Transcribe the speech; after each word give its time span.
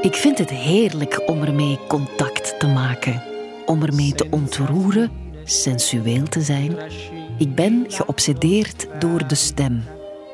Ik 0.00 0.14
vind 0.14 0.38
het 0.38 0.50
heerlijk 0.50 1.28
om 1.28 1.42
ermee 1.42 1.78
contact 1.88 2.58
te 2.58 2.66
maken, 2.66 3.22
om 3.66 3.82
ermee 3.82 4.12
te 4.12 4.26
ontroeren, 4.30 5.10
sensueel 5.44 6.22
te 6.22 6.40
zijn. 6.40 6.76
Ik 7.38 7.54
ben 7.54 7.84
geobsedeerd 7.88 8.86
door 8.98 9.26
de 9.26 9.34
stem. 9.34 9.84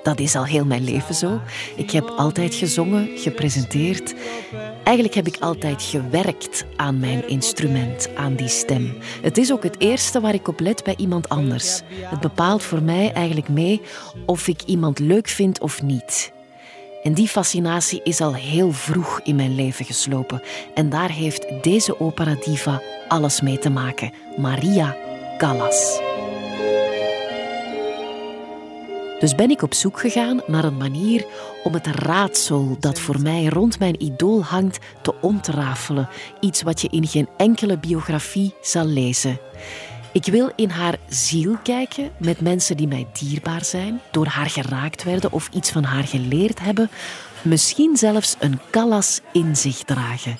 Dat 0.02 0.20
is 0.20 0.36
al 0.36 0.44
heel 0.44 0.64
mijn 0.64 0.84
leven 0.84 1.14
zo. 1.14 1.40
Ik 1.76 1.90
heb 1.90 2.04
altijd 2.04 2.54
gezongen, 2.54 3.08
gepresenteerd. 3.16 4.14
Eigenlijk 4.84 5.14
heb 5.14 5.26
ik 5.26 5.36
altijd 5.40 5.82
gewerkt 5.82 6.64
aan 6.76 6.98
mijn 7.00 7.28
instrument, 7.28 8.08
aan 8.14 8.34
die 8.34 8.48
stem. 8.48 8.94
Het 9.22 9.38
is 9.38 9.52
ook 9.52 9.62
het 9.62 9.80
eerste 9.80 10.20
waar 10.20 10.34
ik 10.34 10.48
op 10.48 10.60
let 10.60 10.84
bij 10.84 10.94
iemand 10.96 11.28
anders. 11.28 11.82
Het 11.90 12.20
bepaalt 12.20 12.62
voor 12.62 12.82
mij 12.82 13.12
eigenlijk 13.12 13.48
mee 13.48 13.80
of 14.26 14.48
ik 14.48 14.62
iemand 14.62 14.98
leuk 14.98 15.28
vind 15.28 15.60
of 15.60 15.82
niet. 15.82 16.34
En 17.06 17.14
die 17.14 17.28
fascinatie 17.28 18.00
is 18.02 18.20
al 18.20 18.34
heel 18.34 18.72
vroeg 18.72 19.20
in 19.22 19.36
mijn 19.36 19.54
leven 19.54 19.84
geslopen. 19.84 20.42
En 20.74 20.88
daar 20.88 21.10
heeft 21.10 21.46
deze 21.62 22.00
opera 22.00 22.36
diva 22.44 22.82
alles 23.08 23.40
mee 23.40 23.58
te 23.58 23.70
maken. 23.70 24.12
Maria 24.36 24.96
Callas. 25.38 26.00
Dus 29.20 29.34
ben 29.34 29.50
ik 29.50 29.62
op 29.62 29.74
zoek 29.74 30.00
gegaan 30.00 30.40
naar 30.46 30.64
een 30.64 30.76
manier 30.76 31.26
om 31.64 31.72
het 31.72 31.86
raadsel 31.86 32.76
dat 32.80 32.98
voor 32.98 33.20
mij 33.20 33.44
rond 33.44 33.78
mijn 33.78 34.02
idool 34.02 34.44
hangt 34.44 34.78
te 35.02 35.14
ontrafelen. 35.20 36.08
Iets 36.40 36.62
wat 36.62 36.80
je 36.80 36.88
in 36.90 37.06
geen 37.06 37.28
enkele 37.36 37.78
biografie 37.78 38.54
zal 38.60 38.86
lezen. 38.86 39.38
Ik 40.16 40.24
wil 40.24 40.52
in 40.54 40.68
haar 40.68 40.98
ziel 41.08 41.56
kijken 41.62 42.10
met 42.18 42.40
mensen 42.40 42.76
die 42.76 42.88
mij 42.88 43.06
dierbaar 43.12 43.64
zijn, 43.64 44.00
door 44.10 44.26
haar 44.26 44.50
geraakt 44.50 45.04
werden 45.04 45.32
of 45.32 45.48
iets 45.52 45.70
van 45.70 45.84
haar 45.84 46.04
geleerd 46.04 46.60
hebben, 46.60 46.90
misschien 47.42 47.96
zelfs 47.96 48.36
een 48.38 48.60
Callas 48.70 49.20
in 49.32 49.56
zich 49.56 49.76
dragen. 49.76 50.38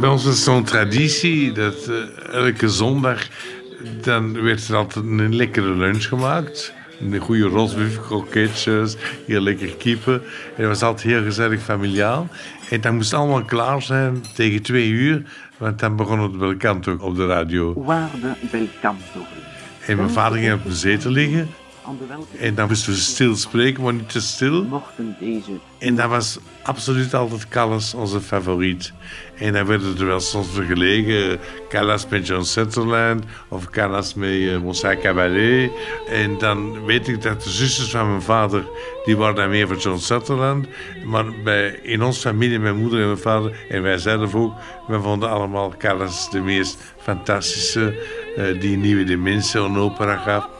Bij 0.00 0.08
ons 0.08 0.24
is 0.24 0.44
zo'n 0.44 0.64
traditie 0.64 1.52
dat 1.52 1.88
uh, 1.88 2.34
elke 2.34 2.68
zondag 2.68 3.28
dan 4.04 4.42
werd 4.42 4.68
er 4.68 4.76
altijd 4.76 5.04
een 5.04 5.36
lekkere 5.36 5.74
lunch 5.74 6.04
gemaakt. 6.04 6.72
Een 7.00 7.18
goede 7.18 7.44
rosbief, 7.44 8.00
kroketjes, 8.00 8.96
heel 9.26 9.40
lekker 9.40 9.76
kippen. 9.76 10.14
En 10.56 10.62
het 10.62 10.66
was 10.66 10.82
altijd 10.82 11.12
heel 11.12 11.22
gezellig 11.22 11.62
familiaal. 11.62 12.28
En 12.70 12.80
dat 12.80 12.92
moest 12.92 13.14
allemaal 13.14 13.44
klaar 13.44 13.82
zijn 13.82 14.22
tegen 14.34 14.62
twee 14.62 14.88
uur, 14.88 15.22
want 15.56 15.78
dan 15.78 15.96
begon 15.96 16.20
het 16.20 16.38
belcanto 16.38 16.96
op 17.00 17.16
de 17.16 17.26
radio. 17.26 17.84
Waar 17.84 18.10
de 18.20 18.32
belcanto. 18.50 19.20
En 19.86 19.96
mijn 19.96 20.10
vader 20.10 20.38
ging 20.38 20.52
op 20.52 20.64
de 20.64 20.74
zetel 20.74 21.10
liggen 21.10 21.48
en 22.38 22.54
dan 22.54 22.68
moesten 22.68 22.92
we 22.92 22.98
stil 22.98 23.36
spreken, 23.36 23.82
maar 23.82 23.94
niet 23.94 24.08
te 24.08 24.20
stil. 24.20 24.64
Mochten 24.64 25.16
deze... 25.20 25.50
En 25.78 25.94
dat 25.94 26.08
was 26.08 26.38
absoluut 26.62 27.14
altijd 27.14 27.48
Callas 27.48 27.94
onze 27.94 28.20
favoriet. 28.20 28.92
En 29.34 29.52
dan 29.52 29.66
werden 29.66 29.98
er 29.98 30.06
wel 30.06 30.20
soms 30.20 30.48
vergelegen. 30.52 31.38
Callas 31.68 32.08
met 32.08 32.26
John 32.26 32.42
Sutherland 32.42 33.24
of 33.48 33.70
Callas 33.70 34.14
met 34.14 34.30
uh, 34.30 34.58
Monseigneur 34.58 35.02
Cabaret. 35.02 35.70
En 36.08 36.38
dan 36.38 36.84
weet 36.84 37.08
ik 37.08 37.22
dat 37.22 37.42
de 37.42 37.50
zusters 37.50 37.90
van 37.90 38.08
mijn 38.08 38.22
vader, 38.22 38.64
die 39.04 39.16
waren 39.16 39.34
dan 39.34 39.48
meer 39.48 39.66
voor 39.66 39.76
John 39.76 39.98
Sutherland. 39.98 40.66
Maar 41.04 41.24
bij, 41.44 41.78
in 41.82 42.02
onze 42.02 42.20
familie, 42.20 42.58
mijn 42.58 42.76
moeder 42.76 43.00
en 43.00 43.06
mijn 43.06 43.18
vader, 43.18 43.56
en 43.68 43.82
wij 43.82 43.98
zelf 43.98 44.34
ook, 44.34 44.54
we 44.86 45.00
vonden 45.00 45.30
allemaal 45.30 45.74
Callas 45.78 46.30
de 46.30 46.40
meest 46.40 46.78
fantastische, 46.98 47.94
uh, 48.38 48.60
die 48.60 48.76
nieuwe 48.76 49.04
dimensie 49.04 49.60
een 49.60 49.76
opera 49.76 50.16
gaf. 50.16 50.53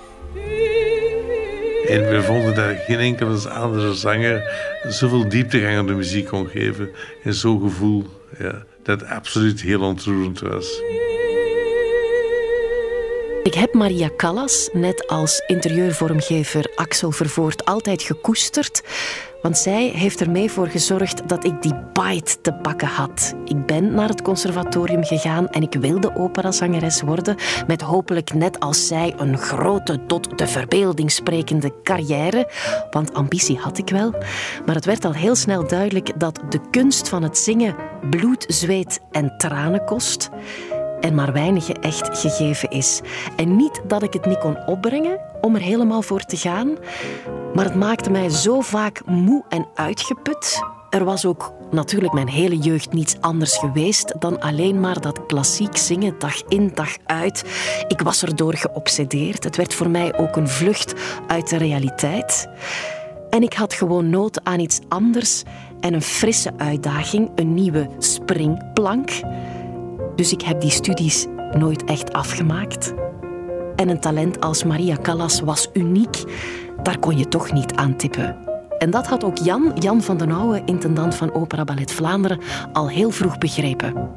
En 1.89 2.09
we 2.11 2.22
vonden 2.22 2.55
dat 2.55 2.77
geen 2.87 2.99
enkele 2.99 3.49
andere 3.49 3.95
zanger 3.95 4.43
zoveel 4.89 5.28
dieptegang 5.28 5.77
aan 5.77 5.87
de 5.87 5.95
muziek 5.95 6.27
kon 6.27 6.49
geven. 6.49 6.91
En 7.22 7.34
zo'n 7.34 7.61
gevoel 7.61 8.05
ja, 8.39 8.65
dat 8.83 9.05
absoluut 9.05 9.61
heel 9.61 9.81
ontroerend 9.81 10.41
was. 10.41 10.83
Ik 13.43 13.55
heb 13.55 13.75
Maria 13.75 14.11
Callas, 14.17 14.69
net 14.73 15.09
als 15.09 15.43
interieurvormgever 15.47 16.73
Axel 16.75 17.11
Vervoort, 17.11 17.65
altijd 17.65 18.03
gekoesterd. 18.03 18.83
Want 19.44 19.59
zij 19.59 19.87
heeft 19.87 20.21
ermee 20.21 20.50
voor 20.50 20.66
gezorgd 20.66 21.28
dat 21.28 21.44
ik 21.44 21.62
die 21.62 21.75
bite 21.93 22.41
te 22.41 22.53
pakken 22.53 22.88
had. 22.88 23.34
Ik 23.44 23.66
ben 23.66 23.94
naar 23.94 24.09
het 24.09 24.22
conservatorium 24.22 25.05
gegaan 25.05 25.49
en 25.49 25.62
ik 25.62 25.75
wilde 25.75 26.16
operazangeres 26.16 27.03
worden. 27.03 27.37
Met 27.66 27.81
hopelijk 27.81 28.34
net 28.34 28.60
als 28.60 28.87
zij 28.87 29.15
een 29.16 29.38
grote, 29.38 30.06
tot 30.06 30.38
de 30.38 30.47
verbeelding 30.47 31.10
sprekende 31.10 31.72
carrière. 31.82 32.50
Want 32.91 33.15
ambitie 33.15 33.59
had 33.59 33.78
ik 33.78 33.88
wel. 33.88 34.10
Maar 34.66 34.75
het 34.75 34.84
werd 34.84 35.05
al 35.05 35.15
heel 35.15 35.34
snel 35.34 35.69
duidelijk 35.69 36.21
dat 36.21 36.41
de 36.49 36.61
kunst 36.71 37.09
van 37.09 37.22
het 37.22 37.38
zingen 37.38 37.76
bloed, 38.11 38.44
zweet 38.49 39.00
en 39.11 39.34
tranen 39.37 39.84
kost 39.84 40.31
en 41.04 41.15
maar 41.15 41.32
weinig 41.32 41.69
echt 41.69 42.19
gegeven 42.19 42.70
is. 42.70 43.00
En 43.37 43.56
niet 43.56 43.81
dat 43.87 44.03
ik 44.03 44.12
het 44.12 44.26
niet 44.26 44.38
kon 44.38 44.66
opbrengen 44.66 45.20
om 45.41 45.54
er 45.54 45.60
helemaal 45.60 46.03
voor 46.03 46.25
te 46.25 46.37
gaan, 46.37 46.76
maar 47.54 47.65
het 47.65 47.75
maakte 47.75 48.10
mij 48.10 48.28
zo 48.28 48.60
vaak 48.60 49.03
moe 49.06 49.44
en 49.48 49.66
uitgeput. 49.75 50.62
Er 50.91 51.04
was 51.04 51.26
ook 51.26 51.53
natuurlijk 51.70 52.12
mijn 52.12 52.28
hele 52.28 52.59
jeugd 52.59 52.93
niets 52.93 53.16
anders 53.20 53.56
geweest 53.56 54.14
dan 54.19 54.41
alleen 54.41 54.81
maar 54.81 55.00
dat 55.00 55.26
klassiek 55.26 55.76
zingen 55.76 56.19
dag 56.19 56.43
in 56.48 56.70
dag 56.75 56.97
uit. 57.04 57.44
Ik 57.88 58.00
was 58.00 58.22
erdoor 58.22 58.54
geobsedeerd. 58.54 59.44
Het 59.44 59.56
werd 59.56 59.75
voor 59.75 59.91
mij 59.91 60.19
ook 60.19 60.37
een 60.37 60.48
vlucht 60.48 60.94
uit 61.26 61.48
de 61.48 61.56
realiteit. 61.56 62.48
En 63.31 63.43
ik 63.43 63.53
had 63.53 63.75
gewoon 63.75 64.10
nood 64.10 64.44
aan 64.44 64.60
iets 64.60 64.81
anders 64.88 65.43
en 65.81 65.94
een 65.94 66.03
frisse 66.03 66.53
uitdaging, 66.56 67.31
een 67.34 67.54
nieuwe 67.54 67.88
springplank. 67.98 69.10
Dus 70.16 70.32
ik 70.32 70.42
heb 70.42 70.60
die 70.60 70.70
studies 70.70 71.26
nooit 71.52 71.84
echt 71.84 72.12
afgemaakt. 72.12 72.94
En 73.76 73.88
een 73.88 74.00
talent 74.00 74.41
als 74.41 74.64
Maria 74.64 74.97
Callas 75.02 75.41
was 75.41 75.69
uniek. 75.72 76.22
Daar 76.82 76.98
kon 76.98 77.19
je 77.19 77.28
toch 77.28 77.52
niet 77.52 77.75
aan 77.75 77.97
tippen. 77.97 78.36
En 78.78 78.91
dat 78.91 79.06
had 79.06 79.25
ook 79.25 79.38
Jan, 79.38 79.72
Jan 79.78 80.02
van 80.02 80.16
den 80.16 80.30
Ouwe, 80.30 80.62
intendant 80.64 81.14
van 81.14 81.34
Opera 81.34 81.64
Ballet 81.64 81.92
Vlaanderen, 81.92 82.41
al 82.72 82.88
heel 82.88 83.10
vroeg 83.10 83.38
begrepen. 83.38 84.10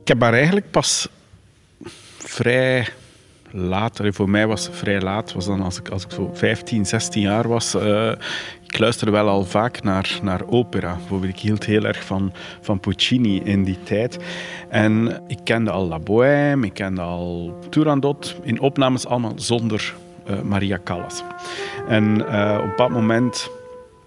Ik 0.00 0.08
heb 0.08 0.20
haar 0.20 0.32
eigenlijk 0.32 0.70
pas 0.70 1.08
vrij 2.18 2.88
laat, 3.56 4.00
voor 4.02 4.30
mij 4.30 4.46
was 4.46 4.68
vrij 4.72 5.00
laat, 5.00 5.32
was 5.32 5.46
dan 5.46 5.60
als 5.60 5.78
ik, 5.78 5.88
als 5.88 6.04
ik 6.04 6.10
zo 6.10 6.30
15, 6.32 6.86
16 6.86 7.22
jaar 7.22 7.48
was. 7.48 7.74
Uh, 7.74 8.12
ik 8.66 8.78
luisterde 8.78 9.12
wel 9.12 9.28
al 9.28 9.44
vaak 9.44 9.82
naar, 9.82 10.18
naar 10.22 10.46
opera. 10.46 10.94
Bijvoorbeeld, 10.94 11.32
ik 11.32 11.38
hield 11.38 11.64
heel 11.64 11.84
erg 11.84 12.04
van, 12.04 12.32
van 12.60 12.80
Puccini 12.80 13.40
in 13.40 13.64
die 13.64 13.78
tijd. 13.82 14.18
En 14.68 15.22
ik 15.26 15.38
kende 15.44 15.70
al 15.70 15.88
La 15.88 15.98
Bohème, 15.98 16.66
ik 16.66 16.74
kende 16.74 17.00
al 17.00 17.58
Turandot, 17.70 18.36
in 18.42 18.60
opnames 18.60 19.06
allemaal 19.06 19.32
zonder 19.36 19.94
uh, 20.30 20.40
Maria 20.40 20.80
Callas. 20.84 21.22
En 21.88 22.04
uh, 22.18 22.58
op 22.60 22.66
bepaald 22.66 22.90
moment 22.90 23.50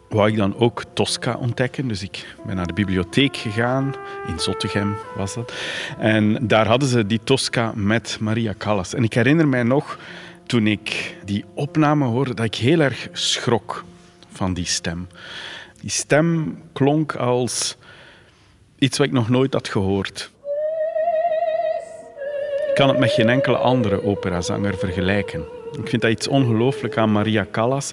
wou 0.09 0.29
ik 0.29 0.37
dan 0.37 0.57
ook 0.57 0.83
Tosca 0.93 1.35
ontdekken. 1.35 1.87
Dus 1.87 2.03
ik 2.03 2.35
ben 2.45 2.55
naar 2.55 2.67
de 2.67 2.73
bibliotheek 2.73 3.37
gegaan, 3.37 3.95
in 4.27 4.39
Zottegem 4.39 4.95
was 5.15 5.33
dat. 5.33 5.53
En 5.97 6.47
daar 6.47 6.67
hadden 6.67 6.89
ze 6.89 7.05
die 7.05 7.19
Tosca 7.23 7.71
met 7.75 8.17
Maria 8.19 8.53
Callas. 8.57 8.93
En 8.93 9.03
ik 9.03 9.13
herinner 9.13 9.47
mij 9.47 9.63
nog, 9.63 9.99
toen 10.45 10.67
ik 10.67 11.15
die 11.25 11.45
opname 11.53 12.05
hoorde, 12.05 12.33
dat 12.33 12.45
ik 12.45 12.55
heel 12.55 12.79
erg 12.79 13.07
schrok 13.11 13.83
van 14.31 14.53
die 14.53 14.65
stem. 14.65 15.07
Die 15.81 15.89
stem 15.89 16.61
klonk 16.73 17.15
als 17.15 17.77
iets 18.79 18.97
wat 18.97 19.07
ik 19.07 19.13
nog 19.13 19.29
nooit 19.29 19.53
had 19.53 19.67
gehoord. 19.67 20.31
Ik 22.69 22.75
kan 22.75 22.89
het 22.89 22.99
met 22.99 23.11
geen 23.11 23.29
enkele 23.29 23.57
andere 23.57 24.03
operazanger 24.03 24.77
vergelijken. 24.77 25.43
Ik 25.71 25.89
vind 25.89 26.01
dat 26.01 26.11
iets 26.11 26.27
ongelooflijk 26.27 26.97
aan 26.97 27.11
Maria 27.11 27.45
Callas, 27.51 27.91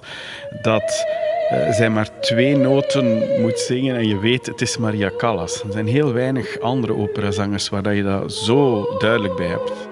dat 0.61 1.05
uh, 1.51 1.71
zij 1.71 1.89
maar 1.89 2.19
twee 2.19 2.55
noten 2.55 3.41
moet 3.41 3.59
zingen 3.59 3.95
en 3.95 4.07
je 4.07 4.19
weet 4.19 4.45
het 4.45 4.61
is 4.61 4.77
Maria 4.77 5.11
Callas. 5.17 5.63
Er 5.63 5.71
zijn 5.71 5.87
heel 5.87 6.13
weinig 6.13 6.59
andere 6.59 6.95
operazangers 6.95 7.69
waar 7.69 7.93
je 7.93 8.03
dat 8.03 8.33
zo 8.33 8.87
duidelijk 8.97 9.35
bij 9.35 9.47
hebt. 9.47 9.87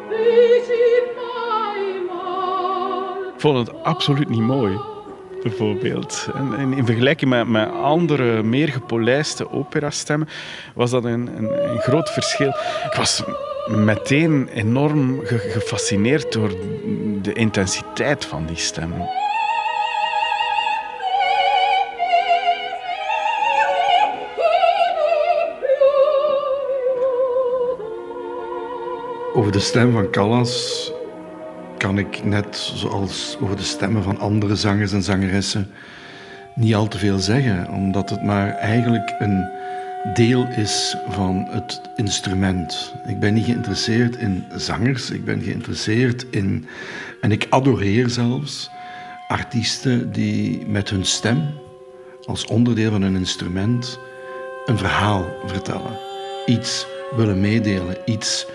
Ik 3.36 3.42
vond 3.42 3.68
het 3.68 3.84
absoluut 3.84 4.30
niet 4.30 4.40
mooi, 4.40 4.80
bijvoorbeeld. 5.44 6.30
En, 6.58 6.74
in 6.74 6.86
vergelijking 6.86 7.30
met, 7.30 7.48
met 7.48 7.72
andere, 7.72 8.44
meer 8.44 8.68
gepolijste 8.68 9.52
operastemmen, 9.52 10.28
was 10.74 10.92
dat 10.92 11.04
een, 11.04 11.30
een, 11.38 11.70
een 11.70 11.80
groot 11.80 12.10
verschil. 12.10 12.50
Ik 12.86 12.94
was 12.98 13.24
meteen 13.68 14.50
enorm 14.54 15.20
gefascineerd 15.24 16.32
door 16.32 16.50
de 17.22 17.34
intensiteit 17.34 18.26
van 18.26 18.46
die 18.46 18.58
stemmen. 18.58 19.10
Over 29.46 29.58
de 29.58 29.64
stem 29.64 29.92
van 29.92 30.12
Callas 30.12 30.92
kan 31.78 31.98
ik 31.98 32.24
net 32.24 32.72
zoals 32.76 33.38
over 33.42 33.56
de 33.56 33.64
stemmen 33.64 34.04
van 34.04 34.20
andere 34.20 34.56
zangers 34.56 34.92
en 34.92 35.04
zangeressen 35.04 35.72
niet 36.56 36.76
al 36.76 36.88
te 36.88 36.98
veel 36.98 37.20
zeggen, 37.20 37.70
omdat 37.70 38.10
het 38.10 38.24
maar 38.24 38.50
eigenlijk 38.50 39.16
een 39.20 39.50
deel 40.14 40.48
is 40.56 40.98
van 41.10 41.48
het 41.50 41.82
instrument. 41.96 42.94
Ik 43.08 43.20
ben 43.20 43.34
niet 43.34 43.46
geïnteresseerd 43.46 44.16
in 44.16 44.44
zangers, 44.56 45.12
ik 45.12 45.26
ben 45.26 45.42
geïnteresseerd 45.42 46.26
in, 46.30 46.68
en 47.22 47.32
ik 47.32 47.48
adoreer 47.50 48.10
zelfs, 48.10 48.70
artiesten 49.28 50.12
die 50.12 50.66
met 50.68 50.90
hun 50.90 51.06
stem 51.06 51.50
als 52.24 52.46
onderdeel 52.46 52.92
van 52.92 53.02
een 53.02 53.16
instrument 53.16 54.00
een 54.66 54.78
verhaal 54.78 55.26
vertellen. 55.46 55.98
Iets 56.46 56.86
willen 57.16 57.42
meedelen, 57.42 57.98
iets 58.06 58.48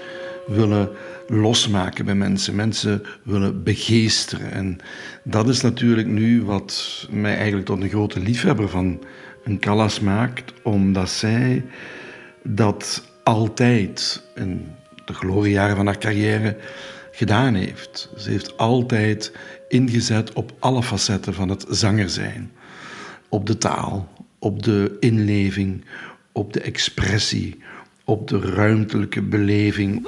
willen 0.47 0.91
losmaken 1.29 2.05
bij 2.05 2.15
mensen. 2.15 2.55
Mensen 2.55 3.03
willen 3.23 3.63
begeesteren. 3.63 4.51
En 4.53 4.79
dat 5.25 5.49
is 5.49 5.61
natuurlijk 5.61 6.09
nu 6.09 6.45
wat 6.45 7.07
mij 7.11 7.37
eigenlijk 7.37 7.67
tot 7.67 7.83
een 7.83 7.89
grote 7.89 8.21
liefhebber 8.21 8.69
van 8.69 9.05
een 9.45 9.59
Callas 9.59 10.01
maakt, 10.01 10.53
omdat 10.63 11.11
zij 11.11 11.65
dat 12.43 13.05
altijd 13.25 14.23
in 14.35 14.67
de 15.05 15.13
gloriejaren 15.15 15.77
van 15.77 15.87
haar 15.87 15.99
carrière 15.99 16.57
gedaan 17.13 17.55
heeft. 17.55 18.11
Ze 18.17 18.31
heeft 18.31 18.57
altijd 18.57 19.33
ingezet 19.69 20.33
op 20.33 20.53
alle 20.59 20.83
facetten 20.83 21.35
van 21.35 21.49
het 21.49 21.65
zanger 21.69 22.11
zijn. 22.11 22.53
Op 23.29 23.47
de 23.47 23.59
taal, 23.59 24.09
op 24.39 24.63
de 24.63 24.97
inleving, 25.01 25.85
op 26.33 26.53
de 26.53 26.61
expressie, 26.61 27.63
op 28.05 28.29
de 28.29 28.39
ruimtelijke 28.39 29.23
beleving. 29.23 30.07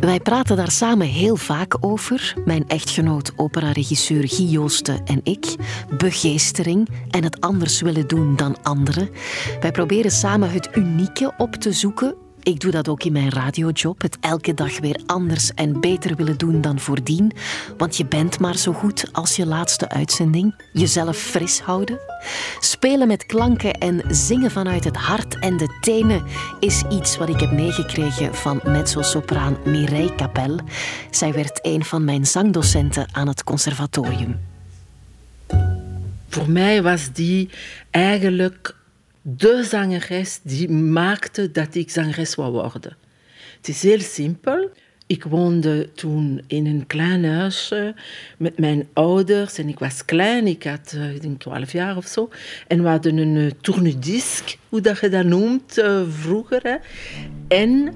Wij 0.00 0.20
praten 0.20 0.56
daar 0.56 0.70
samen 0.70 1.06
heel 1.06 1.36
vaak 1.36 1.76
over, 1.80 2.34
mijn 2.44 2.68
echtgenoot 2.68 3.32
operaregisseur 3.36 4.28
Guy 4.28 4.46
Joosten 4.46 5.04
en 5.04 5.20
ik. 5.22 5.56
Begeestering 5.96 6.88
en 7.10 7.24
het 7.24 7.40
anders 7.40 7.80
willen 7.80 8.06
doen 8.06 8.36
dan 8.36 8.62
anderen. 8.62 9.10
Wij 9.60 9.72
proberen 9.72 10.10
samen 10.10 10.50
het 10.50 10.68
unieke 10.76 11.32
op 11.36 11.54
te 11.54 11.72
zoeken 11.72 12.14
ik 12.42 12.60
doe 12.60 12.70
dat 12.70 12.88
ook 12.88 13.02
in 13.02 13.12
mijn 13.12 13.30
radiojob. 13.30 14.02
Het 14.02 14.16
elke 14.20 14.54
dag 14.54 14.80
weer 14.80 15.00
anders 15.06 15.54
en 15.54 15.80
beter 15.80 16.16
willen 16.16 16.38
doen 16.38 16.60
dan 16.60 16.78
voordien. 16.78 17.32
Want 17.76 17.96
je 17.96 18.06
bent 18.06 18.40
maar 18.40 18.56
zo 18.56 18.72
goed 18.72 19.08
als 19.12 19.36
je 19.36 19.46
laatste 19.46 19.88
uitzending. 19.88 20.54
Jezelf 20.72 21.16
fris 21.16 21.60
houden. 21.60 21.98
Spelen 22.60 23.08
met 23.08 23.26
klanken 23.26 23.72
en 23.72 24.02
zingen 24.08 24.50
vanuit 24.50 24.84
het 24.84 24.96
hart 24.96 25.38
en 25.38 25.56
de 25.56 25.76
tenen 25.80 26.24
is 26.60 26.82
iets 26.90 27.16
wat 27.16 27.28
ik 27.28 27.40
heb 27.40 27.52
meegekregen 27.52 28.34
van 28.34 28.60
mezzo-sopraan 28.64 29.56
Mireille 29.64 30.14
Capel. 30.14 30.58
Zij 31.10 31.32
werd 31.32 31.58
een 31.62 31.84
van 31.84 32.04
mijn 32.04 32.26
zangdocenten 32.26 33.06
aan 33.12 33.28
het 33.28 33.44
conservatorium. 33.44 34.40
Voor 36.28 36.50
mij 36.50 36.82
was 36.82 37.12
die 37.12 37.50
eigenlijk 37.90 38.76
de 39.36 39.62
zangeres 39.62 40.40
die 40.42 40.70
maakte 40.70 41.50
dat 41.50 41.74
ik 41.74 41.90
zangeres 41.90 42.34
wou 42.34 42.52
worden. 42.52 42.96
Het 43.56 43.68
is 43.68 43.82
heel 43.82 44.00
simpel. 44.00 44.70
Ik 45.06 45.24
woonde 45.24 45.92
toen 45.92 46.42
in 46.46 46.66
een 46.66 46.86
klein 46.86 47.24
huisje 47.24 47.94
met 48.38 48.58
mijn 48.58 48.88
ouders 48.92 49.58
en 49.58 49.68
ik 49.68 49.78
was 49.78 50.04
klein, 50.04 50.46
ik 50.46 50.64
had 50.64 50.92
eh, 50.96 51.14
ik 51.14 51.22
denk 51.22 51.40
12 51.40 51.72
jaar 51.72 51.96
of 51.96 52.06
zo. 52.06 52.28
En 52.66 52.82
we 52.82 52.88
hadden 52.88 53.16
een 53.16 53.36
uh, 53.36 54.42
hoe 54.68 54.80
dat 54.80 55.00
je 55.00 55.08
dat 55.08 55.24
noemt, 55.24 55.78
uh, 55.78 56.02
vroeger. 56.08 56.80
En 57.48 57.92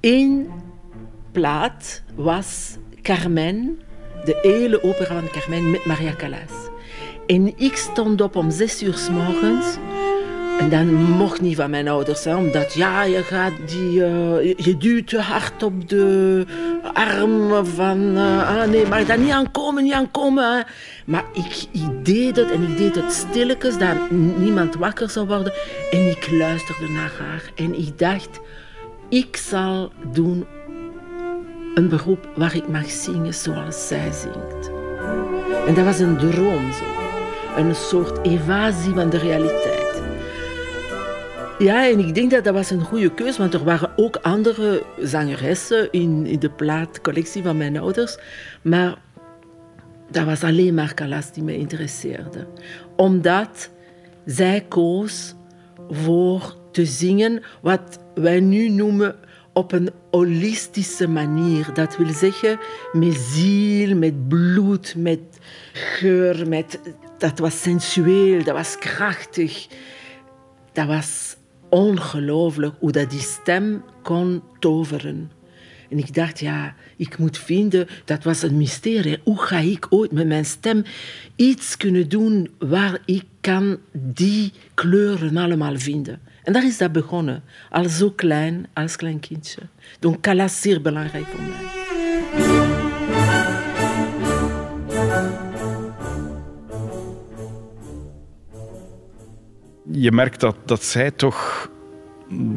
één 0.00 0.46
plaat 1.32 2.02
was 2.14 2.76
Carmen, 3.02 3.78
de 4.24 4.38
hele 4.42 4.82
opera 4.82 5.20
van 5.20 5.30
Carmen 5.30 5.70
met 5.70 5.84
Maria 5.84 6.14
Callas. 6.16 6.75
En 7.26 7.58
ik 7.58 7.76
stond 7.76 8.20
op 8.20 8.36
om 8.36 8.50
zes 8.50 8.82
uur 8.82 8.94
s 8.94 9.10
morgens. 9.10 9.76
En 10.58 10.70
dan 10.70 10.94
mocht 10.94 11.40
niet 11.40 11.56
van 11.56 11.70
mijn 11.70 11.88
ouders, 11.88 12.24
hè, 12.24 12.36
omdat 12.36 12.74
ja, 12.74 13.02
je, 13.02 13.22
gaat 13.22 13.52
die, 13.66 13.98
uh, 13.98 14.54
je 14.56 14.76
duwt 14.78 15.06
te 15.06 15.20
hard 15.20 15.62
op 15.62 15.88
de 15.88 16.44
arm 16.92 17.64
van. 17.64 18.16
Uh, 18.16 18.58
ah 18.58 18.68
nee, 18.68 18.86
mag 18.86 19.04
daar 19.04 19.18
niet 19.18 19.30
aankomen, 19.30 19.82
niet 19.82 19.92
aankomen. 19.92 20.64
Maar 21.06 21.24
ik, 21.32 21.66
ik 21.72 22.04
deed 22.04 22.36
het 22.36 22.50
en 22.50 22.62
ik 22.62 22.76
deed 22.76 22.94
het 22.94 23.12
stilletjes, 23.12 23.78
dat 23.78 24.10
niemand 24.38 24.74
wakker 24.74 25.10
zou 25.10 25.26
worden. 25.26 25.52
En 25.90 26.10
ik 26.10 26.28
luisterde 26.30 26.88
naar 26.88 27.12
haar 27.18 27.50
en 27.54 27.78
ik 27.78 27.98
dacht, 27.98 28.40
ik 29.08 29.36
zal 29.36 29.92
doen 30.12 30.46
een 31.74 31.88
beroep 31.88 32.28
waar 32.34 32.56
ik 32.56 32.68
mag 32.68 32.90
zingen 32.90 33.34
zoals 33.34 33.88
zij 33.88 34.12
zingt. 34.12 34.70
En 35.66 35.74
dat 35.74 35.84
was 35.84 35.98
een 35.98 36.16
droom 36.16 36.72
zo 36.72 36.95
een 37.56 37.74
soort 37.74 38.26
evasie 38.26 38.94
van 38.94 39.10
de 39.10 39.18
realiteit. 39.18 40.02
Ja, 41.58 41.88
en 41.88 41.98
ik 41.98 42.14
denk 42.14 42.30
dat 42.30 42.44
dat 42.44 42.54
was 42.54 42.70
een 42.70 42.80
goede 42.80 43.14
keuze, 43.14 43.38
want 43.38 43.54
er 43.54 43.64
waren 43.64 43.90
ook 43.96 44.16
andere 44.16 44.82
zangeressen 45.00 45.92
in, 45.92 46.38
de 46.38 46.50
plaatcollectie 46.50 47.42
van 47.42 47.56
mijn 47.56 47.78
ouders. 47.78 48.18
Maar 48.62 48.98
dat 50.10 50.24
was 50.24 50.42
alleen 50.42 50.74
maar 50.74 50.94
die 51.34 51.42
me 51.42 51.56
interesseerde. 51.56 52.46
Omdat 52.96 53.70
zij 54.24 54.64
koos 54.68 55.34
voor 55.90 56.56
te 56.72 56.84
zingen 56.84 57.42
wat 57.62 57.98
wij 58.14 58.40
nu 58.40 58.68
noemen 58.68 59.14
op 59.52 59.72
een 59.72 59.90
holistische 60.10 61.08
manier. 61.08 61.70
Dat 61.74 61.96
wil 61.96 62.12
zeggen 62.12 62.58
met 62.92 63.14
ziel, 63.14 63.96
met 63.96 64.28
bloed, 64.28 64.94
met 64.96 65.20
geur, 65.72 66.48
met 66.48 66.80
dat 67.18 67.38
was 67.38 67.62
sensueel, 67.62 68.44
dat 68.44 68.54
was 68.54 68.78
krachtig. 68.78 69.66
Dat 70.72 70.86
was 70.86 71.36
ongelooflijk 71.68 72.74
hoe 72.78 72.92
dat 72.92 73.10
die 73.10 73.20
stem 73.20 73.84
kon 74.02 74.42
toveren. 74.58 75.30
En 75.90 75.98
ik 75.98 76.14
dacht, 76.14 76.40
ja, 76.40 76.74
ik 76.96 77.18
moet 77.18 77.38
vinden, 77.38 77.88
dat 78.04 78.24
was 78.24 78.42
een 78.42 78.56
mysterie. 78.56 79.18
Hoe 79.24 79.38
ga 79.42 79.58
ik 79.58 79.86
ooit 79.90 80.12
met 80.12 80.26
mijn 80.26 80.44
stem 80.44 80.84
iets 81.36 81.76
kunnen 81.76 82.08
doen 82.08 82.50
waar 82.58 82.98
ik 83.04 83.24
kan 83.40 83.78
die 83.92 84.52
kleuren 84.74 85.36
allemaal 85.36 85.78
vinden? 85.78 86.20
En 86.42 86.52
daar 86.52 86.64
is 86.64 86.78
dat 86.78 86.92
begonnen, 86.92 87.42
al 87.70 87.88
zo 87.88 88.10
klein, 88.10 88.66
als 88.72 88.96
klein 88.96 89.20
kindje. 89.20 89.60
Donc, 89.98 90.20
Callas 90.20 90.60
zeer 90.60 90.82
belangrijk 90.82 91.26
voor 91.26 91.40
mij. 91.40 91.85
Je 100.00 100.12
merkt 100.12 100.40
dat, 100.40 100.56
dat 100.64 100.84
zij 100.84 101.10
toch 101.10 101.70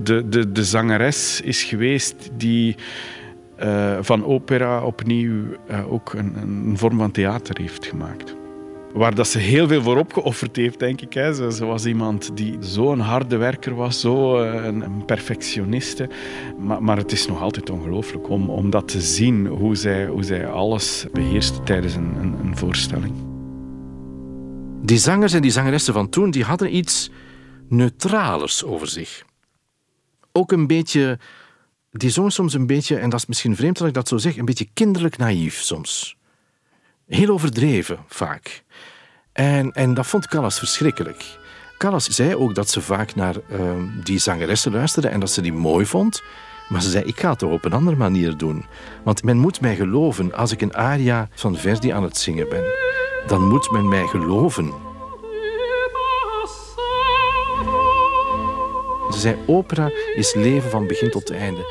de, 0.03 0.29
de, 0.29 0.51
de 0.51 0.63
zangeres 0.63 1.41
is 1.41 1.63
geweest 1.63 2.29
die 2.37 2.75
uh, 3.63 3.97
van 4.01 4.25
opera 4.25 4.83
opnieuw 4.83 5.43
uh, 5.71 5.91
ook 5.91 6.13
een, 6.13 6.35
een, 6.37 6.77
vorm 6.77 6.97
van 6.97 7.11
theater 7.11 7.57
heeft 7.59 7.85
gemaakt. 7.85 8.35
Waar 8.93 9.15
dat 9.15 9.27
ze 9.27 9.39
heel 9.39 9.67
veel 9.67 9.81
voor 9.81 9.97
opgeofferd 9.97 10.55
heeft, 10.55 10.79
denk 10.79 11.01
ik. 11.01 11.13
Ze, 11.33 11.65
was 11.65 11.85
iemand 11.85 12.31
die 12.33 12.57
zo'n 12.59 12.99
harde 12.99 13.37
werker 13.37 13.75
was, 13.75 13.99
zo 13.99 14.43
uh, 14.43 14.65
een, 14.65 14.81
een, 14.81 15.05
perfectioniste. 15.05 16.09
Maar, 16.59 16.83
maar 16.83 16.97
het 16.97 17.11
is 17.11 17.27
nog 17.27 17.41
altijd 17.41 17.69
ongelooflijk 17.69 18.29
om, 18.29 18.49
om 18.49 18.69
dat 18.69 18.87
te 18.87 19.01
zien, 19.01 19.47
hoe 19.47 19.75
zij, 19.75 20.07
hoe 20.07 20.23
zij 20.23 20.47
alles 20.47 21.05
beheerste 21.13 21.63
tijdens 21.63 21.95
een, 21.95 22.15
een, 22.21 22.35
een 22.43 22.57
voorstelling. 22.57 23.13
Die 24.81 24.97
zangers 24.97 25.33
en 25.33 25.41
die 25.41 25.51
zangeressen 25.51 25.93
van 25.93 26.09
toen 26.09 26.31
die 26.31 26.43
hadden 26.43 26.75
iets 26.75 27.09
neutralers 27.71 28.63
over 28.63 28.87
zich. 28.87 29.25
Ook 30.31 30.51
een 30.51 30.67
beetje, 30.67 31.19
die 31.91 32.09
zong 32.09 32.31
soms 32.31 32.53
een 32.53 32.67
beetje, 32.67 32.97
en 32.97 33.09
dat 33.09 33.19
is 33.19 33.25
misschien 33.25 33.55
vreemd 33.55 33.77
dat 33.77 33.87
ik 33.87 33.93
dat 33.93 34.07
zo 34.07 34.17
zeg, 34.17 34.37
een 34.37 34.45
beetje 34.45 34.69
kinderlijk 34.73 35.17
naïef 35.17 35.61
soms. 35.61 36.17
Heel 37.07 37.29
overdreven, 37.29 37.99
vaak. 38.07 38.63
En, 39.31 39.71
en 39.71 39.93
dat 39.93 40.07
vond 40.07 40.27
Callas 40.27 40.59
verschrikkelijk. 40.59 41.37
Callas 41.77 42.05
zei 42.05 42.35
ook 42.35 42.55
dat 42.55 42.69
ze 42.69 42.81
vaak 42.81 43.15
naar 43.15 43.35
uh, 43.35 43.71
die 44.03 44.19
zangeressen 44.19 44.71
luisterde 44.71 45.07
en 45.07 45.19
dat 45.19 45.31
ze 45.31 45.41
die 45.41 45.53
mooi 45.53 45.85
vond. 45.85 46.21
Maar 46.69 46.81
ze 46.81 46.89
zei, 46.89 47.03
ik 47.05 47.19
ga 47.19 47.29
het 47.29 47.39
toch 47.39 47.51
op 47.51 47.65
een 47.65 47.73
andere 47.73 47.97
manier 47.97 48.37
doen. 48.37 48.65
Want 49.03 49.23
men 49.23 49.37
moet 49.37 49.61
mij 49.61 49.75
geloven 49.75 50.33
als 50.33 50.51
ik 50.51 50.61
een 50.61 50.75
aria 50.75 51.29
van 51.31 51.55
Verdi 51.55 51.89
aan 51.89 52.03
het 52.03 52.17
zingen 52.17 52.49
ben. 52.49 52.63
Dan 53.27 53.47
moet 53.47 53.71
men 53.71 53.87
mij 53.87 54.07
geloven. 54.07 54.88
Ze 59.09 59.19
zei, 59.19 59.35
opera 59.45 59.91
is 60.15 60.33
leven 60.33 60.69
van 60.69 60.87
begin 60.87 61.09
tot 61.09 61.31
einde. 61.31 61.61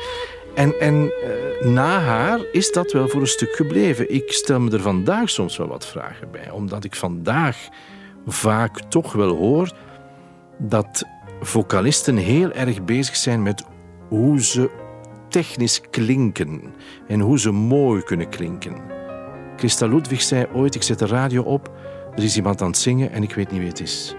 En, 0.55 0.79
en 0.79 1.11
eh, 1.23 1.67
na 1.67 1.99
haar 1.99 2.39
is 2.51 2.71
dat 2.71 2.91
wel 2.91 3.07
voor 3.07 3.21
een 3.21 3.27
stuk 3.27 3.55
gebleven. 3.55 4.13
Ik 4.13 4.31
stel 4.31 4.59
me 4.59 4.71
er 4.71 4.81
vandaag 4.81 5.29
soms 5.29 5.57
wel 5.57 5.67
wat 5.67 5.85
vragen 5.85 6.31
bij, 6.31 6.49
omdat 6.49 6.83
ik 6.83 6.95
vandaag 6.95 7.67
vaak 8.25 8.79
toch 8.89 9.13
wel 9.13 9.35
hoor 9.35 9.71
dat 10.57 11.03
vocalisten 11.41 12.15
heel 12.15 12.51
erg 12.51 12.83
bezig 12.83 13.15
zijn 13.15 13.43
met 13.43 13.65
hoe 14.07 14.43
ze 14.43 14.69
technisch 15.29 15.81
klinken 15.89 16.61
en 17.07 17.19
hoe 17.19 17.39
ze 17.39 17.51
mooi 17.51 18.03
kunnen 18.03 18.29
klinken. 18.29 18.81
Christa 19.55 19.87
Ludwig 19.87 20.21
zei 20.21 20.45
ooit: 20.53 20.75
Ik 20.75 20.83
zet 20.83 20.99
de 20.99 21.07
radio 21.07 21.43
op, 21.43 21.71
er 22.15 22.23
is 22.23 22.35
iemand 22.35 22.61
aan 22.61 22.67
het 22.67 22.77
zingen 22.77 23.11
en 23.11 23.23
ik 23.23 23.33
weet 23.33 23.51
niet 23.51 23.59
wie 23.59 23.69
het 23.69 23.79
is. 23.79 24.15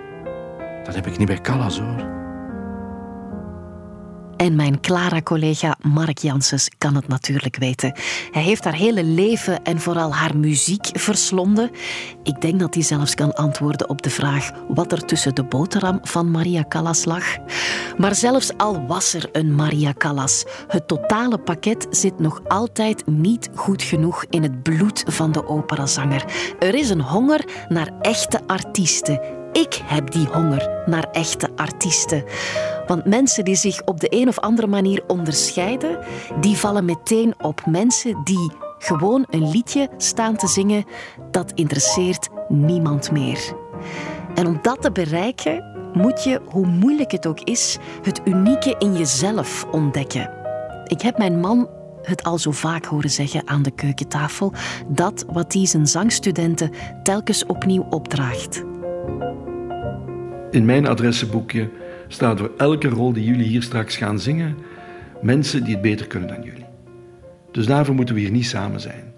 Dat 0.85 0.95
heb 0.95 1.07
ik 1.07 1.19
niet 1.19 1.29
bij 1.29 1.41
Callas 1.41 1.81
hoor. 1.81 2.20
En 4.41 4.57
mijn 4.57 4.81
Clara-collega 4.81 5.77
Mark 5.83 6.19
Janssens 6.19 6.69
kan 6.79 6.95
het 6.95 7.09
natuurlijk 7.09 7.57
weten. 7.57 7.93
Hij 8.31 8.43
heeft 8.43 8.65
haar 8.65 8.75
hele 8.75 9.05
leven 9.05 9.63
en 9.63 9.81
vooral 9.81 10.15
haar 10.15 10.37
muziek 10.37 10.89
verslonden. 10.93 11.71
Ik 12.23 12.41
denk 12.41 12.61
dat 12.61 12.75
hij 12.75 12.83
zelfs 12.83 13.15
kan 13.15 13.35
antwoorden 13.35 13.89
op 13.89 14.03
de 14.03 14.11
vraag 14.11 14.51
wat 14.69 14.93
er 14.93 15.05
tussen 15.05 15.35
de 15.35 15.45
boterham 15.45 15.99
van 16.03 16.31
Maria 16.31 16.65
Callas 16.69 17.05
lag. 17.05 17.25
Maar 17.99 18.15
zelfs 18.15 18.57
al 18.57 18.87
was 18.87 19.15
er 19.15 19.29
een 19.33 19.55
Maria 19.55 19.95
Callas, 19.99 20.45
het 20.69 20.89
totale 20.89 21.39
pakket 21.39 21.87
zit 21.91 22.19
nog 22.19 22.41
altijd 22.49 23.07
niet 23.07 23.51
goed 23.55 23.83
genoeg 23.83 24.25
in 24.31 24.43
het 24.43 24.63
bloed 24.63 25.05
van 25.07 25.33
de 25.33 25.49
operazanger. 25.49 26.25
Er 26.59 26.75
is 26.75 26.91
een 26.91 27.03
honger 27.03 27.45
naar 27.69 27.91
echte 28.01 28.41
artiesten. 28.47 29.40
Ik 29.53 29.81
heb 29.85 30.11
die 30.11 30.27
honger 30.27 30.83
naar 30.87 31.09
echte 31.13 31.49
artiesten. 31.57 32.25
Want 32.87 33.05
mensen 33.05 33.45
die 33.45 33.55
zich 33.55 33.85
op 33.85 34.01
de 34.01 34.07
een 34.11 34.29
of 34.29 34.39
andere 34.39 34.67
manier 34.67 35.03
onderscheiden, 35.07 35.99
die 36.41 36.57
vallen 36.57 36.85
meteen 36.85 37.35
op 37.39 37.67
mensen 37.67 38.21
die 38.25 38.53
gewoon 38.79 39.27
een 39.31 39.51
liedje 39.51 39.89
staan 39.97 40.37
te 40.37 40.47
zingen, 40.47 40.85
dat 41.31 41.53
interesseert 41.55 42.29
niemand 42.49 43.11
meer. 43.11 43.53
En 44.35 44.47
om 44.47 44.59
dat 44.63 44.83
te 44.83 44.93
bereiken, 44.93 45.65
moet 45.93 46.25
je, 46.25 46.41
hoe 46.45 46.67
moeilijk 46.67 47.11
het 47.11 47.27
ook 47.27 47.41
is, 47.41 47.79
het 48.03 48.21
unieke 48.25 48.75
in 48.79 48.97
jezelf 48.97 49.67
ontdekken. 49.71 50.31
Ik 50.87 51.01
heb 51.03 51.19
mijn 51.19 51.41
man 51.41 51.69
het 52.03 52.23
al 52.23 52.39
zo 52.39 52.51
vaak 52.51 52.85
horen 52.85 53.11
zeggen 53.11 53.49
aan 53.49 53.63
de 53.63 53.71
keukentafel, 53.71 54.53
dat 54.89 55.25
wat 55.33 55.53
hij 55.53 55.67
zijn 55.67 55.87
zangstudenten 55.87 56.71
telkens 57.03 57.47
opnieuw 57.47 57.87
opdraagt. 57.91 58.63
In 60.51 60.65
mijn 60.65 60.87
adressenboekje 60.87 61.69
staat 62.09 62.39
voor 62.39 62.53
elke 62.57 62.89
rol 62.89 63.13
die 63.13 63.25
jullie 63.25 63.47
hier 63.47 63.63
straks 63.63 63.97
gaan 63.97 64.21
zingen 64.21 64.57
mensen 65.23 65.65
die 65.65 65.73
het 65.73 65.83
beter 65.83 66.07
kunnen 66.07 66.29
dan 66.29 66.43
jullie. 66.43 66.67
Dus 67.51 67.67
daarvoor 67.67 67.95
moeten 67.95 68.15
we 68.15 68.21
hier 68.21 68.31
niet 68.31 68.47
samen 68.47 68.81
zijn. 68.81 69.13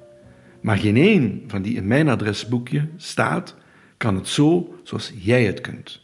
Maar 0.60 0.76
geen 0.76 0.96
één 0.96 1.42
van 1.46 1.62
die 1.62 1.74
in 1.74 1.86
mijn 1.86 2.08
adresboekje 2.08 2.88
staat, 2.96 3.54
kan 3.96 4.14
het 4.14 4.28
zo 4.28 4.74
zoals 4.82 5.12
jij 5.16 5.44
het 5.44 5.60
kunt. 5.60 6.00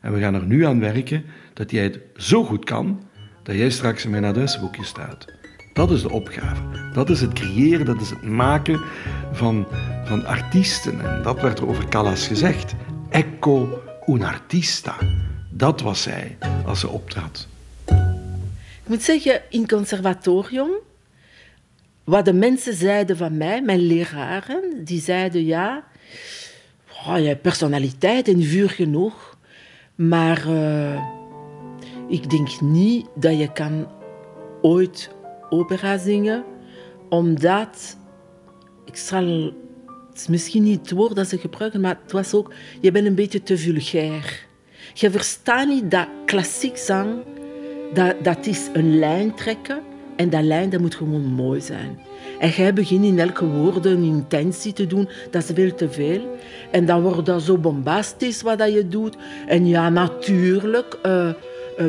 En 0.00 0.12
we 0.12 0.20
gaan 0.20 0.34
er 0.34 0.46
nu 0.46 0.64
aan 0.64 0.80
werken 0.80 1.24
dat 1.52 1.70
jij 1.70 1.82
het 1.82 2.00
zo 2.16 2.44
goed 2.44 2.64
kan 2.64 3.00
dat 3.42 3.56
jij 3.56 3.70
straks 3.70 4.04
in 4.04 4.10
mijn 4.10 4.24
adresboekje 4.24 4.84
staat. 4.84 5.24
Dat 5.72 5.90
is 5.90 6.02
de 6.02 6.10
opgave. 6.10 6.62
Dat 6.92 7.10
is 7.10 7.20
het 7.20 7.32
creëren, 7.32 7.86
dat 7.86 8.00
is 8.00 8.10
het 8.10 8.22
maken 8.22 8.80
van, 9.32 9.66
van 10.04 10.26
artiesten. 10.26 11.00
En 11.00 11.22
dat 11.22 11.40
werd 11.40 11.58
er 11.58 11.68
over 11.68 11.88
Callas 11.88 12.26
gezegd. 12.26 12.74
Ecco 13.10 13.82
un 14.06 14.22
artista. 14.22 14.96
Dat 15.50 15.80
was 15.80 16.02
zij 16.02 16.38
als 16.66 16.80
ze 16.80 16.88
optrad. 16.88 17.46
Ik 18.82 18.92
moet 18.92 19.02
zeggen, 19.02 19.42
in 19.50 19.68
conservatorium, 19.68 20.70
wat 22.04 22.24
de 22.24 22.32
mensen 22.32 22.74
zeiden 22.74 23.16
van 23.16 23.36
mij, 23.36 23.62
mijn 23.62 23.80
leraren, 23.80 24.84
die 24.84 25.00
zeiden 25.00 25.44
ja, 25.44 25.84
oh, 27.06 27.18
je 27.18 27.26
hebt 27.26 27.42
personaliteit 27.42 28.28
en 28.28 28.42
vuur 28.42 28.70
genoeg, 28.70 29.38
maar 29.94 30.48
uh, 30.48 31.02
ik 32.08 32.30
denk 32.30 32.60
niet 32.60 33.06
dat 33.14 33.38
je 33.38 33.52
kan 33.52 33.88
ooit 34.62 35.10
opera 35.50 35.98
zingen, 35.98 36.44
omdat 37.08 37.96
ik 38.84 38.96
zal 38.96 39.52
het 40.16 40.24
is 40.24 40.30
misschien 40.30 40.62
niet 40.62 40.80
het 40.80 40.90
woord 40.90 41.14
dat 41.14 41.28
ze 41.28 41.38
gebruiken, 41.38 41.80
maar 41.80 41.98
het 42.02 42.12
was 42.12 42.34
ook, 42.34 42.52
je 42.80 42.90
bent 42.90 43.06
een 43.06 43.14
beetje 43.14 43.42
te 43.42 43.58
vulgair. 43.58 44.46
Je 44.94 45.10
verstaat 45.10 45.68
niet 45.68 45.90
dat 45.90 46.06
klassiek 46.24 46.76
zang, 46.76 47.08
dat, 47.94 48.14
dat 48.22 48.46
is 48.46 48.68
een 48.72 48.98
lijn 48.98 49.34
trekken 49.34 49.82
en 50.16 50.30
dat 50.30 50.42
lijn 50.42 50.70
dat 50.70 50.80
moet 50.80 50.94
gewoon 50.94 51.24
mooi 51.24 51.60
zijn. 51.60 51.98
En 52.38 52.48
jij 52.48 52.72
begint 52.72 53.04
in 53.04 53.18
elke 53.18 53.46
woord 53.46 53.84
een 53.84 54.02
intentie 54.02 54.72
te 54.72 54.86
doen, 54.86 55.08
dat 55.30 55.42
is 55.42 55.50
veel 55.54 55.74
te 55.74 55.90
veel. 55.90 56.36
En 56.70 56.86
dan 56.86 57.02
wordt 57.02 57.26
dat 57.26 57.42
zo 57.42 57.58
bombastisch 57.58 58.42
wat 58.42 58.58
dat 58.58 58.72
je 58.72 58.88
doet. 58.88 59.16
En 59.46 59.66
ja, 59.66 59.88
natuurlijk 59.88 60.98
uh, 61.06 61.32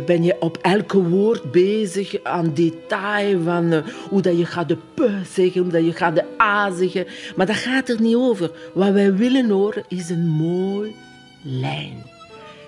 ben 0.06 0.24
je 0.24 0.36
op 0.40 0.58
elke 0.62 1.04
woord 1.04 1.52
bezig 1.52 2.24
aan 2.24 2.54
detail 2.54 3.42
van 3.42 3.74
uh, 3.74 3.80
hoe 4.10 4.22
dat 4.22 4.38
je 4.38 4.46
gaat 4.46 4.68
de 4.68 4.78
p 4.94 5.02
zeggen, 5.34 5.62
hoe 5.62 5.72
dat 5.72 5.86
je 5.86 5.94
gaat 5.94 6.16
de 6.16 6.24
a 6.42 6.72
zeggen. 6.72 7.08
Maar 7.36 7.46
dat 7.46 7.56
gaat 7.56 7.90
er 7.90 8.02
niet 8.02 8.16
over. 8.16 8.52
Wat 8.74 8.92
wij 8.92 9.16
willen 9.16 9.50
horen 9.50 9.84
is 9.88 10.10
een 10.10 10.28
mooi 10.28 10.96
lijn 11.42 12.16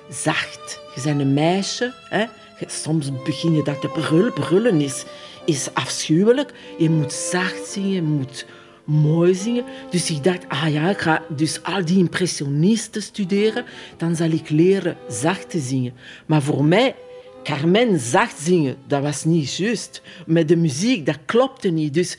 zacht. 0.09 0.79
Je 0.95 1.01
bent 1.03 1.19
een 1.19 1.33
meisje. 1.33 1.93
Hè? 2.09 2.25
Soms 2.65 3.11
begin 3.23 3.55
je 3.55 3.63
dat 3.63 3.81
te 3.81 3.87
brullen. 3.87 4.33
Brullen 4.33 4.81
is, 4.81 5.05
is 5.45 5.69
afschuwelijk. 5.73 6.51
Je 6.77 6.89
moet 6.89 7.13
zacht 7.13 7.65
zingen, 7.67 7.91
je 7.91 8.01
moet 8.01 8.45
mooi 8.83 9.35
zingen. 9.35 9.63
Dus 9.89 10.09
ik 10.09 10.23
dacht, 10.23 10.45
ah 10.47 10.73
ja, 10.73 10.89
ik 10.89 10.97
ga 10.97 11.23
dus 11.27 11.63
al 11.63 11.85
die 11.85 11.97
impressionisten 11.97 13.01
studeren. 13.01 13.65
Dan 13.97 14.15
zal 14.15 14.29
ik 14.29 14.49
leren 14.49 14.97
zacht 15.07 15.49
te 15.49 15.59
zingen. 15.59 15.93
Maar 16.25 16.41
voor 16.41 16.65
mij, 16.65 16.95
Carmen 17.43 17.99
zacht 17.99 18.39
zingen, 18.39 18.75
dat 18.87 19.01
was 19.01 19.25
niet 19.25 19.55
juist. 19.55 20.01
Met 20.25 20.47
de 20.47 20.55
muziek, 20.55 21.05
dat 21.05 21.17
klopte 21.25 21.69
niet. 21.69 21.93
Dus 21.93 22.17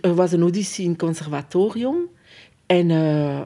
er 0.00 0.14
was 0.14 0.32
een 0.32 0.40
auditie 0.40 0.84
in 0.84 0.90
het 0.90 0.98
conservatorium. 0.98 1.96
En 2.66 2.90
uh, 2.90 3.40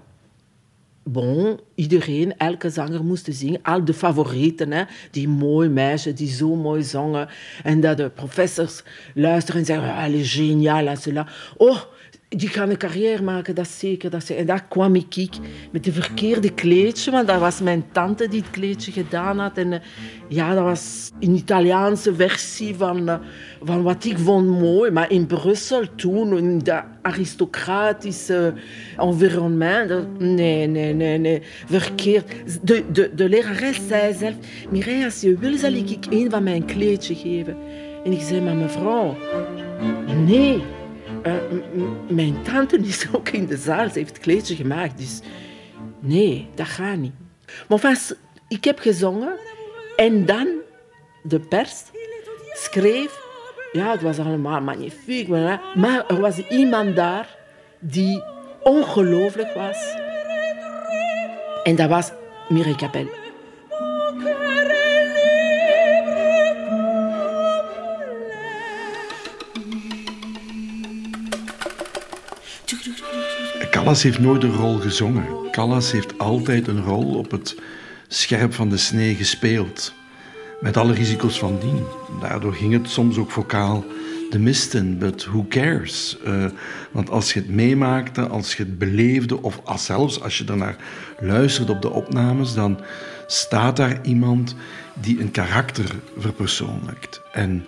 bon, 1.02 1.60
iedereen, 1.74 2.36
elke 2.36 2.70
zanger 2.70 3.04
moest 3.04 3.28
zingen. 3.30 3.62
Al 3.62 3.84
de 3.84 3.94
favorieten, 3.94 4.72
hè, 4.72 4.84
die 5.10 5.28
mooi 5.28 5.68
meisje, 5.68 6.12
die 6.12 6.28
zo 6.28 6.54
mooi 6.54 6.82
zongen. 6.82 7.28
En 7.62 7.80
dat 7.80 7.96
de 7.96 8.10
professors 8.10 8.82
luisteren 9.14 9.60
en 9.60 9.66
zeggen, 9.66 9.94
ah, 9.94 10.04
elle 10.04 10.18
est 10.18 10.32
géniale, 10.32 10.96
cela. 10.96 11.28
Oh, 11.56 11.80
die 12.36 12.48
gaan 12.48 12.70
een 12.70 12.76
carrière 12.76 13.22
maken, 13.22 13.54
dat 13.54 13.68
zeker. 13.68 14.10
Dat 14.10 14.24
zeker. 14.24 14.40
En 14.40 14.46
daar 14.46 14.64
kwam 14.68 14.94
ik, 14.94 15.16
ik 15.16 15.34
met 15.72 15.84
de 15.84 15.92
verkeerde 15.92 16.52
kleedje, 16.52 17.10
want 17.10 17.26
dat 17.26 17.40
was 17.40 17.60
mijn 17.60 17.84
tante 17.92 18.28
die 18.28 18.40
het 18.40 18.50
kleedje 18.50 18.92
gedaan 18.92 19.38
had. 19.38 19.58
En 19.58 19.72
uh, 19.72 19.78
ja, 20.28 20.54
dat 20.54 20.64
was 20.64 21.10
een 21.20 21.34
Italiaanse 21.34 22.14
versie 22.14 22.74
van, 22.74 23.08
uh, 23.08 23.14
van 23.62 23.82
wat 23.82 24.04
ik 24.04 24.18
vond 24.18 24.46
mooi. 24.46 24.90
Maar 24.90 25.10
in 25.10 25.26
Brussel 25.26 25.94
toen, 25.94 26.36
in 26.36 26.58
dat 26.58 26.84
aristocratische 27.02 28.54
environnement, 28.98 30.18
nee, 30.18 30.66
nee, 30.66 30.94
nee, 30.94 31.18
nee, 31.18 31.42
verkeerd. 31.66 32.32
De, 32.62 32.84
de, 32.92 33.10
de 33.14 33.28
lerares 33.28 33.80
zei 33.88 34.14
zelf, 34.14 34.34
Mireille, 34.70 35.04
als 35.04 35.20
je 35.20 35.38
wil, 35.38 35.58
zal 35.58 35.72
ik 35.72 36.06
een 36.10 36.30
van 36.30 36.42
mijn 36.42 36.64
kleedje 36.64 37.14
geven. 37.14 37.56
En 38.04 38.12
ik 38.12 38.20
zei, 38.20 38.40
maar 38.40 38.54
mevrouw, 38.56 39.16
nee. 40.26 40.62
Uh, 41.26 41.34
mijn 42.08 42.42
tante 42.42 42.78
is 42.78 43.06
ook 43.12 43.28
in 43.28 43.46
de 43.46 43.56
zaal, 43.56 43.88
ze 43.88 43.98
heeft 43.98 44.08
het 44.08 44.18
kleedje 44.18 44.56
gemaakt. 44.56 44.98
Dus 44.98 45.20
nee, 46.00 46.48
dat 46.54 46.66
gaat 46.66 46.96
niet. 46.96 47.12
Maar 47.68 47.78
vast, 47.78 48.16
ik 48.48 48.64
heb 48.64 48.78
gezongen 48.78 49.32
en 49.96 50.26
dan 50.26 50.48
de 51.22 51.40
pers 51.40 51.82
schreef, 52.52 53.20
ja, 53.72 53.90
het 53.90 54.02
was 54.02 54.18
allemaal 54.18 54.60
magnifiek, 54.60 55.28
maar, 55.28 55.60
maar 55.74 56.06
er 56.08 56.20
was 56.20 56.38
iemand 56.48 56.96
daar 56.96 57.36
die 57.78 58.22
ongelooflijk 58.62 59.54
was. 59.54 59.94
En 61.62 61.76
dat 61.76 61.88
was 61.88 62.12
Mireille 62.48 62.76
Capel. 62.76 63.06
Callas 73.90 74.04
heeft 74.04 74.18
nooit 74.18 74.42
een 74.42 74.54
rol 74.54 74.78
gezongen. 74.78 75.26
Callas 75.50 75.92
heeft 75.92 76.18
altijd 76.18 76.68
een 76.68 76.84
rol 76.84 77.14
op 77.14 77.30
het 77.30 77.56
scherp 78.08 78.54
van 78.54 78.68
de 78.68 78.76
snee 78.76 79.14
gespeeld. 79.14 79.92
Met 80.60 80.76
alle 80.76 80.92
risico's 80.92 81.38
van 81.38 81.58
dien. 81.60 81.84
Daardoor 82.20 82.54
ging 82.54 82.72
het 82.72 82.88
soms 82.88 83.16
ook 83.16 83.30
vocaal 83.30 83.84
de 84.30 84.38
mist 84.38 84.74
in, 84.74 84.98
but 84.98 85.24
who 85.24 85.46
cares? 85.48 86.16
Uh, 86.26 86.44
want 86.90 87.10
als 87.10 87.32
je 87.32 87.40
het 87.40 87.48
meemaakte, 87.48 88.28
als 88.28 88.56
je 88.56 88.62
het 88.62 88.78
beleefde, 88.78 89.42
of 89.42 89.60
als 89.64 89.84
zelfs 89.84 90.22
als 90.22 90.38
je 90.38 90.44
ernaar 90.44 90.76
luistert 91.20 91.70
op 91.70 91.82
de 91.82 91.90
opnames, 91.90 92.54
dan 92.54 92.80
staat 93.26 93.76
daar 93.76 93.98
iemand 94.02 94.54
die 94.94 95.20
een 95.20 95.30
karakter 95.30 95.94
verpersoonlijkt. 96.16 97.20
En 97.32 97.66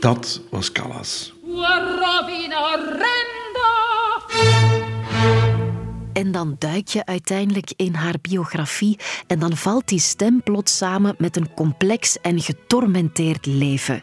dat 0.00 0.40
was 0.50 0.72
Callas. 0.72 1.34
En 6.16 6.32
dan 6.32 6.56
duik 6.58 6.88
je 6.88 7.06
uiteindelijk 7.06 7.72
in 7.76 7.94
haar 7.94 8.14
biografie 8.20 8.98
en 9.26 9.38
dan 9.38 9.56
valt 9.56 9.88
die 9.88 10.00
stem 10.00 10.42
plots 10.42 10.76
samen 10.76 11.14
met 11.18 11.36
een 11.36 11.54
complex 11.54 12.20
en 12.20 12.40
getormenteerd 12.40 13.46
leven. 13.46 14.02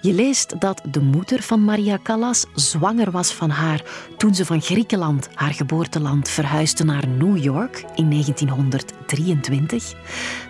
Je 0.00 0.12
leest 0.12 0.60
dat 0.60 0.82
de 0.90 1.00
moeder 1.00 1.42
van 1.42 1.64
Maria 1.64 1.98
Callas 2.02 2.46
zwanger 2.54 3.10
was 3.10 3.32
van 3.32 3.50
haar 3.50 3.82
toen 4.16 4.34
ze 4.34 4.44
van 4.44 4.60
Griekenland, 4.60 5.28
haar 5.34 5.54
geboorteland, 5.54 6.28
verhuisde 6.28 6.84
naar 6.84 7.08
New 7.08 7.36
York 7.36 7.84
in 7.94 8.10
1923. 8.10 9.92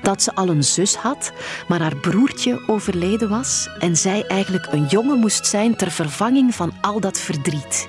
Dat 0.02 0.22
ze 0.22 0.34
al 0.34 0.48
een 0.48 0.64
zus 0.64 0.94
had, 0.94 1.32
maar 1.68 1.80
haar 1.80 1.96
broertje 1.96 2.62
overleden 2.66 3.28
was 3.28 3.68
en 3.78 3.96
zij 3.96 4.26
eigenlijk 4.26 4.72
een 4.72 4.86
jongen 4.86 5.18
moest 5.18 5.46
zijn 5.46 5.76
ter 5.76 5.90
vervanging 5.90 6.54
van 6.54 6.72
al 6.80 7.00
dat 7.00 7.20
verdriet. 7.20 7.88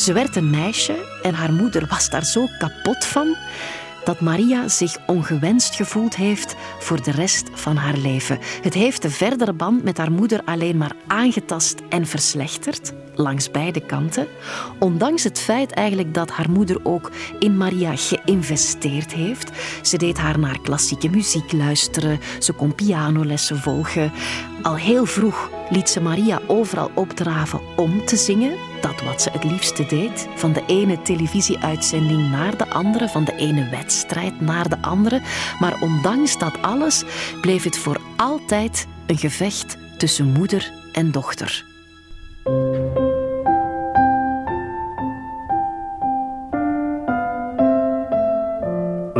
Ze 0.00 0.12
werd 0.12 0.36
een 0.36 0.50
meisje 0.50 1.04
en 1.22 1.34
haar 1.34 1.52
moeder 1.52 1.86
was 1.88 2.10
daar 2.10 2.24
zo 2.24 2.46
kapot 2.58 3.04
van 3.04 3.36
dat 4.04 4.20
Maria 4.20 4.68
zich 4.68 4.96
ongewenst 5.06 5.74
gevoeld 5.74 6.16
heeft 6.16 6.54
voor 6.78 7.02
de 7.02 7.10
rest 7.10 7.48
van 7.52 7.76
haar 7.76 7.96
leven. 7.96 8.38
Het 8.62 8.74
heeft 8.74 9.02
de 9.02 9.10
verdere 9.10 9.52
band 9.52 9.82
met 9.82 9.98
haar 9.98 10.12
moeder 10.12 10.40
alleen 10.44 10.76
maar 10.76 10.96
aangetast 11.06 11.80
en 11.88 12.06
verslechterd, 12.06 12.92
langs 13.14 13.50
beide 13.50 13.86
kanten. 13.86 14.26
Ondanks 14.78 15.24
het 15.24 15.38
feit 15.38 15.72
eigenlijk 15.72 16.14
dat 16.14 16.30
haar 16.30 16.50
moeder 16.50 16.80
ook 16.82 17.10
in 17.38 17.56
Maria 17.56 17.92
geïnvesteerd 17.96 19.12
heeft. 19.12 19.50
Ze 19.82 19.96
deed 19.96 20.18
haar 20.18 20.38
naar 20.38 20.60
klassieke 20.60 21.08
muziek 21.08 21.52
luisteren, 21.52 22.20
ze 22.38 22.52
kon 22.52 22.74
pianolessen 22.74 23.58
volgen. 23.58 24.12
Al 24.62 24.76
heel 24.76 25.06
vroeg 25.06 25.50
liet 25.70 25.88
ze 25.88 26.00
Maria 26.00 26.40
overal 26.46 26.90
opdraven 26.94 27.60
om 27.76 28.04
te 28.04 28.16
zingen. 28.16 28.69
Dat 28.80 29.02
wat 29.02 29.22
ze 29.22 29.30
het 29.30 29.44
liefste 29.44 29.86
deed. 29.86 30.28
Van 30.34 30.52
de 30.52 30.62
ene 30.66 31.02
televisieuitzending 31.02 32.30
naar 32.30 32.56
de 32.56 32.68
andere, 32.68 33.08
van 33.08 33.24
de 33.24 33.36
ene 33.36 33.68
wedstrijd 33.68 34.40
naar 34.40 34.68
de 34.68 34.82
andere. 34.82 35.20
Maar 35.60 35.80
ondanks 35.80 36.38
dat 36.38 36.62
alles 36.62 37.04
bleef 37.40 37.64
het 37.64 37.78
voor 37.78 38.00
altijd 38.16 38.86
een 39.06 39.18
gevecht 39.18 39.76
tussen 39.98 40.32
moeder 40.32 40.72
en 40.92 41.10
dochter. 41.10 41.64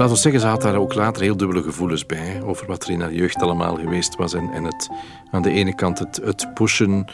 Laten 0.00 0.14
we 0.14 0.20
zeggen, 0.20 0.40
ze 0.40 0.46
had 0.46 0.62
daar 0.62 0.76
ook 0.76 0.94
later 0.94 1.22
heel 1.22 1.36
dubbele 1.36 1.62
gevoelens 1.62 2.06
bij 2.06 2.42
over 2.42 2.66
wat 2.66 2.84
er 2.84 2.90
in 2.90 3.00
haar 3.00 3.12
jeugd 3.12 3.42
allemaal 3.42 3.74
geweest 3.74 4.16
was. 4.16 4.34
En, 4.34 4.50
en 4.52 4.64
het, 4.64 4.88
aan 5.30 5.42
de 5.42 5.50
ene 5.50 5.74
kant 5.74 5.98
het, 5.98 6.20
het 6.24 6.54
pushen, 6.54 7.06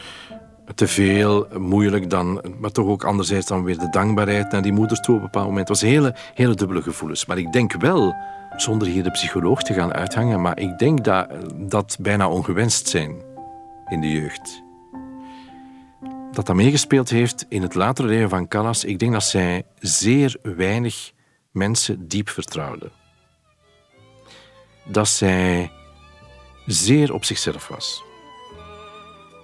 te 0.75 0.87
veel, 0.87 1.47
moeilijk 1.57 2.09
dan, 2.09 2.41
maar 2.59 2.71
toch 2.71 2.87
ook 2.87 3.03
anderzijds 3.03 3.47
dan 3.47 3.63
weer 3.63 3.77
de 3.77 3.89
dankbaarheid 3.89 4.51
naar 4.51 4.61
die 4.61 4.71
moeder 4.71 5.01
toe 5.01 5.15
op 5.15 5.21
een 5.21 5.25
bepaald 5.25 5.47
moment. 5.47 5.67
Het 5.67 5.81
was 5.81 5.89
hele, 5.89 6.15
hele 6.33 6.55
dubbele 6.55 6.81
gevoelens. 6.81 7.25
Maar 7.25 7.37
ik 7.37 7.51
denk 7.51 7.73
wel, 7.73 8.15
zonder 8.55 8.87
hier 8.87 9.03
de 9.03 9.11
psycholoog 9.11 9.63
te 9.63 9.73
gaan 9.73 9.93
uithangen, 9.93 10.41
maar 10.41 10.59
ik 10.59 10.77
denk 10.77 11.03
dat 11.03 11.27
dat 11.55 11.97
bijna 11.99 12.29
ongewenst 12.29 12.87
zijn 12.87 13.15
in 13.87 14.01
de 14.01 14.11
jeugd. 14.11 14.63
Dat 16.31 16.45
dat 16.45 16.55
meegespeeld 16.55 17.09
heeft 17.09 17.45
in 17.49 17.61
het 17.61 17.75
latere 17.75 18.07
leven 18.07 18.29
van 18.29 18.47
Callas. 18.47 18.83
Ik 18.83 18.99
denk 18.99 19.11
dat 19.11 19.23
zij 19.23 19.63
zeer 19.79 20.35
weinig 20.41 21.11
mensen 21.51 22.07
diep 22.07 22.29
vertrouwde. 22.29 22.91
Dat 24.85 25.07
zij 25.07 25.71
zeer 26.65 27.13
op 27.13 27.25
zichzelf 27.25 27.67
was. 27.67 28.03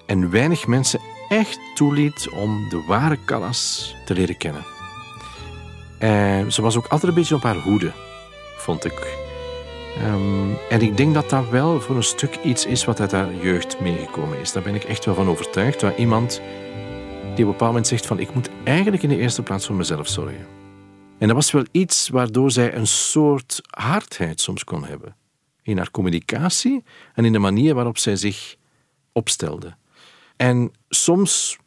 En 0.06 0.30
weinig 0.30 0.68
mensen 0.68 1.00
echt 1.38 1.60
toeliet 1.76 2.30
om 2.30 2.70
de 2.70 2.84
ware 2.88 3.18
Callas 3.26 3.96
te 4.06 4.14
leren 4.14 4.38
kennen. 4.38 4.66
En 5.98 6.52
ze 6.52 6.62
was 6.62 6.78
ook 6.78 6.88
altijd 6.88 7.12
een 7.12 7.18
beetje 7.18 7.36
op 7.36 7.44
haar 7.44 7.58
hoede, 7.58 7.92
vond 8.58 8.86
ik. 8.86 9.22
Um, 10.04 10.58
en 10.70 10.82
ik 10.82 10.98
denk 10.98 11.14
dat 11.14 11.30
dat 11.30 11.50
wel 11.50 11.82
voor 11.82 11.96
een 11.96 12.04
stuk 12.04 12.40
iets 12.44 12.66
is 12.66 12.86
wat 12.86 13.00
uit 13.00 13.12
haar 13.12 13.36
jeugd 13.36 13.80
meegekomen 13.80 14.40
is. 14.40 14.52
Daar 14.52 14.64
ben 14.64 14.76
ik 14.76 14.84
echt 14.84 15.06
wel 15.06 15.16
van 15.16 15.28
overtuigd. 15.28 15.82
Waar 15.82 15.96
iemand 15.96 16.42
die 17.22 17.32
op 17.32 17.38
een 17.38 17.46
bepaald 17.46 17.60
moment 17.70 17.88
zegt 17.88 18.06
van 18.06 18.20
ik 18.20 18.34
moet 18.34 18.50
eigenlijk 18.64 19.04
in 19.04 19.10
de 19.10 19.18
eerste 19.18 19.44
plaats 19.44 19.66
voor 19.66 19.76
mezelf 19.76 20.08
zorgen. 20.08 20.48
En 21.18 21.28
dat 21.28 21.36
was 21.36 21.52
wel 21.52 21.66
iets 21.72 22.10
waardoor 22.10 22.52
zij 22.52 22.76
een 22.76 22.88
soort 22.88 23.62
hardheid 23.70 24.42
soms 24.42 24.64
kon 24.64 24.86
hebben. 24.86 25.16
In 25.62 25.78
haar 25.78 25.92
communicatie 25.92 26.84
en 27.14 27.26
in 27.26 27.32
de 27.32 27.40
manier 27.40 27.76
waarop 27.76 27.98
zij 27.98 28.16
zich 28.16 28.56
opstelde. 29.12 29.76
En 30.36 30.72
soms 30.90 31.58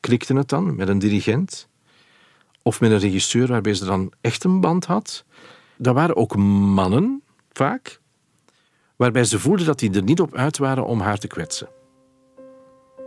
klikte 0.00 0.34
het 0.34 0.48
dan 0.48 0.76
met 0.76 0.88
een 0.88 0.98
dirigent 0.98 1.68
of 2.62 2.80
met 2.80 2.90
een 2.90 2.98
regisseur 2.98 3.46
waarbij 3.46 3.74
ze 3.74 3.84
dan 3.84 4.12
echt 4.20 4.44
een 4.44 4.60
band 4.60 4.84
had. 4.84 5.24
Dat 5.76 5.94
waren 5.94 6.16
ook 6.16 6.36
mannen, 6.36 7.22
vaak, 7.52 8.00
waarbij 8.96 9.24
ze 9.24 9.38
voelden 9.38 9.66
dat 9.66 9.78
die 9.78 9.94
er 9.94 10.02
niet 10.02 10.20
op 10.20 10.34
uit 10.34 10.58
waren 10.58 10.86
om 10.86 11.00
haar 11.00 11.18
te 11.18 11.26
kwetsen. 11.26 11.68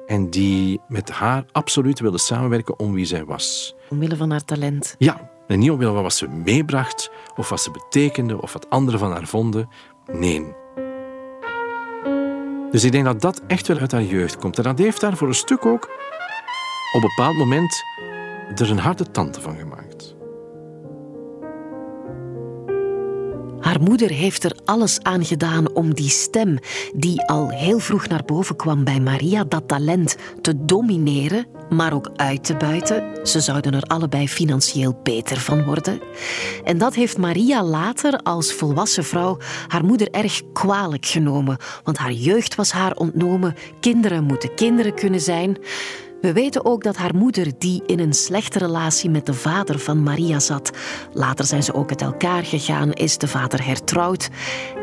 En 0.05 0.29
die 0.29 0.81
met 0.87 1.09
haar 1.09 1.45
absoluut 1.51 1.99
wilden 1.99 2.19
samenwerken 2.19 2.79
om 2.79 2.93
wie 2.93 3.05
zij 3.05 3.25
was. 3.25 3.75
Omwille 3.89 4.15
van 4.15 4.31
haar 4.31 4.45
talent. 4.45 4.95
Ja, 4.97 5.29
en 5.47 5.59
niet 5.59 5.71
omwille 5.71 5.93
van 5.93 6.03
wat 6.03 6.13
ze 6.13 6.27
meebracht, 6.27 7.11
of 7.35 7.49
wat 7.49 7.61
ze 7.61 7.71
betekende, 7.71 8.41
of 8.41 8.53
wat 8.53 8.69
anderen 8.69 8.99
van 8.99 9.11
haar 9.11 9.27
vonden. 9.27 9.69
Nee. 10.11 10.64
Dus 12.75 12.83
ik 12.83 12.91
denk 12.91 13.05
dat 13.05 13.21
dat 13.21 13.41
echt 13.47 13.67
wel 13.67 13.77
uit 13.77 13.91
haar 13.91 14.03
jeugd 14.03 14.37
komt. 14.37 14.57
En 14.57 14.63
dat 14.63 14.77
heeft 14.77 15.01
haar 15.01 15.17
voor 15.17 15.27
een 15.27 15.33
stuk 15.33 15.65
ook 15.65 15.83
op 16.93 17.03
een 17.03 17.09
bepaald 17.15 17.35
moment 17.35 17.83
er 18.55 18.69
een 18.69 18.79
harde 18.79 19.11
tante 19.11 19.41
van 19.41 19.55
gemaakt. 19.57 20.15
Haar 23.59 23.81
moeder 23.81 24.09
heeft 24.09 24.43
er 24.43 24.57
alles 24.65 25.03
aan 25.03 25.25
gedaan 25.25 25.73
om 25.73 25.93
die 25.93 26.09
stem, 26.09 26.57
die 26.95 27.21
al 27.21 27.49
heel 27.49 27.79
vroeg 27.79 28.07
naar 28.07 28.23
boven 28.25 28.55
kwam 28.55 28.83
bij 28.83 28.99
Maria, 28.99 29.43
dat 29.43 29.67
talent 29.67 30.17
te 30.41 30.65
domineren, 30.65 31.45
maar 31.69 31.93
ook 31.93 32.09
uit 32.15 32.43
te 32.43 32.55
buiten. 32.55 33.27
Ze 33.27 33.39
zouden 33.39 33.73
er 33.73 33.81
allebei 33.81 34.29
financieel 34.29 34.99
beter 35.03 35.39
van 35.39 35.63
worden. 35.63 35.99
En 36.63 36.77
dat 36.77 36.95
heeft 36.95 37.17
Maria 37.17 37.63
later 37.63 38.19
als 38.23 38.53
volwassen 38.53 39.03
vrouw 39.03 39.37
haar 39.67 39.85
moeder 39.85 40.11
erg 40.11 40.41
kwalijk 40.53 41.05
genomen, 41.05 41.57
want 41.83 41.97
haar 41.97 42.11
jeugd 42.11 42.55
was 42.55 42.71
haar 42.71 42.95
ontnomen. 42.95 43.55
Kinderen 43.79 44.23
moeten 44.23 44.55
kinderen 44.55 44.93
kunnen 44.93 45.21
zijn. 45.21 45.57
We 46.25 46.33
weten 46.33 46.65
ook 46.65 46.83
dat 46.83 46.97
haar 46.97 47.15
moeder, 47.15 47.51
die 47.57 47.83
in 47.85 47.99
een 47.99 48.13
slechte 48.13 48.59
relatie 48.59 49.09
met 49.09 49.25
de 49.25 49.33
vader 49.33 49.79
van 49.79 50.03
Maria 50.03 50.39
zat, 50.39 50.71
later 51.13 51.45
zijn 51.45 51.63
ze 51.63 51.73
ook 51.73 51.89
uit 51.89 52.01
elkaar 52.01 52.43
gegaan, 52.43 52.93
is 52.93 53.17
de 53.17 53.27
vader 53.27 53.65
hertrouwd, 53.65 54.29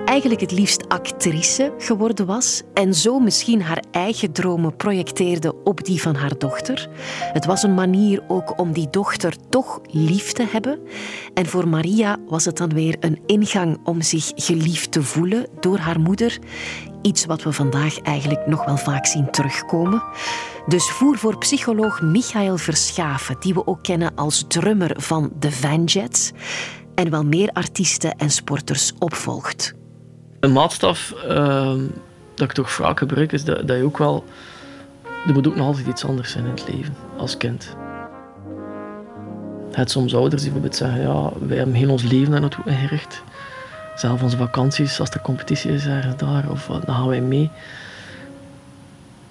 eigenlijk 0.04 0.40
het 0.40 0.52
liefst 0.52 0.88
actrice 0.88 1.74
geworden 1.78 2.26
was 2.26 2.62
en 2.74 2.94
zo 2.94 3.18
misschien 3.18 3.62
haar 3.62 3.82
eigen 3.90 4.32
dromen 4.32 4.76
projecteerde 4.76 5.62
op 5.64 5.84
die 5.84 6.02
van 6.02 6.14
haar 6.14 6.38
dochter. 6.38 6.88
Het 7.32 7.44
was 7.44 7.62
een 7.62 7.74
manier 7.74 8.24
ook 8.28 8.58
om 8.58 8.72
die 8.72 8.90
dochter 8.90 9.34
toch 9.48 9.80
lief 9.90 10.32
te 10.32 10.46
hebben. 10.50 10.78
En 11.34 11.46
voor 11.46 11.68
Maria 11.68 12.16
was 12.26 12.44
het 12.44 12.56
dan 12.56 12.74
weer 12.74 12.96
een 13.00 13.20
ingang 13.26 13.78
om 13.84 14.02
zich 14.02 14.32
geliefd 14.34 14.92
te 14.92 15.02
voelen 15.02 15.46
door 15.60 15.78
haar 15.78 16.00
moeder. 16.00 16.38
Iets 17.02 17.24
wat 17.24 17.42
we 17.42 17.52
vandaag 17.52 17.98
eigenlijk 18.00 18.46
nog 18.46 18.64
wel 18.64 18.76
vaak 18.76 19.06
zien 19.06 19.30
terugkomen. 19.30 20.02
Dus 20.66 20.90
voer 20.90 21.18
voor 21.18 21.38
psycholoog 21.38 22.02
Michael 22.02 22.56
Verschaven, 22.56 23.36
die 23.40 23.54
we 23.54 23.66
ook 23.66 23.82
kennen 23.82 24.14
als 24.14 24.44
drummer 24.48 24.94
van 24.96 25.32
de 25.38 25.50
Vanjets, 25.50 26.32
en 26.94 27.10
wel 27.10 27.24
meer 27.24 27.50
artiesten 27.52 28.16
en 28.16 28.30
sporters 28.30 28.92
opvolgt. 28.98 29.74
Een 30.40 30.52
maatstaf 30.52 31.14
uh, 31.28 31.74
dat 32.34 32.48
ik 32.48 32.52
toch 32.52 32.70
vaak 32.70 32.98
gebruik 32.98 33.32
is 33.32 33.44
dat, 33.44 33.68
dat 33.68 33.76
je 33.76 33.84
ook 33.84 33.98
wel. 33.98 34.24
Er 35.26 35.32
moet 35.32 35.46
ook 35.46 35.56
nog 35.56 35.66
altijd 35.66 35.86
iets 35.86 36.04
anders 36.04 36.36
in 36.36 36.44
het 36.44 36.68
leven 36.68 36.94
als 37.16 37.36
kind. 37.36 37.76
Het 39.70 39.90
soms 39.90 40.14
ouders 40.14 40.42
die 40.42 40.50
bijvoorbeeld 40.50 40.76
zeggen: 40.76 41.00
ja, 41.00 41.30
wij 41.46 41.56
hebben 41.56 41.74
heel 41.74 41.90
ons 41.90 42.02
leven 42.02 42.30
daar 42.30 42.40
naartoe 42.40 42.64
ingericht. 42.64 43.22
Zelf 43.96 44.22
onze 44.22 44.36
vakanties, 44.36 45.00
als 45.00 45.10
er 45.10 45.20
competitie 45.20 45.72
is 45.72 45.86
ergens 45.86 46.16
daar, 46.16 46.50
of 46.50 46.66
dan 46.66 46.94
gaan 46.94 47.08
wij 47.08 47.20
mee 47.20 47.50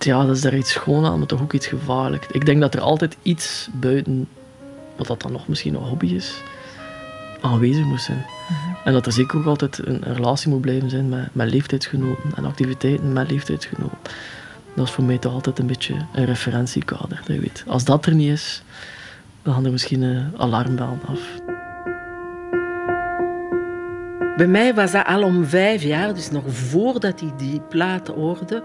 ja, 0.06 0.26
dat 0.26 0.36
is 0.36 0.42
daar 0.42 0.56
iets 0.56 0.72
schoon 0.72 1.06
aan, 1.06 1.18
maar 1.18 1.28
toch 1.28 1.42
ook 1.42 1.54
iets 1.54 1.68
gevaarlijk. 1.68 2.28
Ik 2.32 2.46
denk 2.46 2.62
dat 2.62 2.74
er 2.74 2.82
altijd 2.82 3.18
iets 3.22 3.70
buiten, 3.74 4.28
wat 4.96 5.08
dat 5.08 5.22
dan 5.22 5.32
nog 5.32 5.48
misschien 5.48 5.76
een 5.76 5.82
hobby 5.82 6.14
is, 6.14 6.34
aanwezig 7.42 7.86
moet 7.86 8.02
zijn. 8.02 8.26
Mhm. 8.50 8.88
En 8.88 8.94
dat 8.94 9.06
er 9.06 9.12
zeker 9.12 9.40
ook 9.40 9.46
altijd 9.46 9.88
een, 9.88 10.04
relatie 10.04 10.50
moet 10.50 10.62
blijven 10.62 10.90
zijn 10.90 11.10
met, 11.10 11.36
met 11.36 11.52
leeftijdsgenoten 11.52 12.32
en 12.36 12.46
activiteiten 12.46 13.14
met 13.14 13.32
leeftijdsgenoten. 13.32 13.98
Dat 14.76 14.88
is 14.88 14.94
voor 14.94 15.04
mij 15.04 15.18
toch 15.18 15.34
altijd 15.34 15.60
een 15.60 15.68
beetje 15.68 15.96
een 16.14 16.26
referentiekader. 16.26 17.22
Dat 17.26 17.36
je 17.36 17.40
weet. 17.40 17.64
Als 17.68 17.84
dat 17.84 18.06
er 18.06 18.14
niet 18.14 18.30
is, 18.30 18.64
dan 19.42 19.54
gaan 19.54 19.66
er 19.66 19.72
misschien 19.72 20.02
een 20.02 20.34
alarmbellen 20.38 21.02
af. 21.08 21.51
Bij 24.42 24.50
mij 24.50 24.74
was 24.74 24.92
dat 24.92 25.06
al 25.06 25.24
om 25.24 25.46
vijf 25.46 25.84
jaar, 25.84 26.14
dus 26.14 26.32
nog 26.32 26.44
voordat 26.48 27.22
ik 27.22 27.40
die 27.40 27.62
plaat 27.62 28.08
hoorde, 28.08 28.64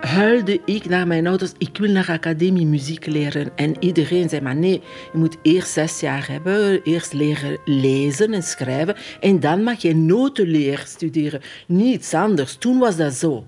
huilde 0.00 0.60
ik 0.64 0.88
naar 0.88 1.06
mijn 1.06 1.26
ouders. 1.26 1.52
Ik 1.58 1.78
wil 1.78 1.90
naar 1.90 2.10
academie 2.10 2.66
muziek 2.66 3.06
leren. 3.06 3.50
En 3.56 3.76
iedereen 3.78 4.28
zei, 4.28 4.40
maar 4.40 4.56
nee, 4.56 4.82
je 5.12 5.18
moet 5.18 5.36
eerst 5.42 5.70
zes 5.70 6.00
jaar 6.00 6.28
hebben. 6.28 6.82
Eerst 6.82 7.12
leren 7.12 7.58
lezen 7.64 8.32
en 8.32 8.42
schrijven. 8.42 8.96
En 9.20 9.40
dan 9.40 9.62
mag 9.62 9.82
je 9.82 9.94
notenleer 9.94 10.82
studeren. 10.86 11.40
Niets 11.66 12.14
anders. 12.14 12.54
Toen 12.54 12.78
was 12.78 12.96
dat 12.96 13.14
zo. 13.14 13.46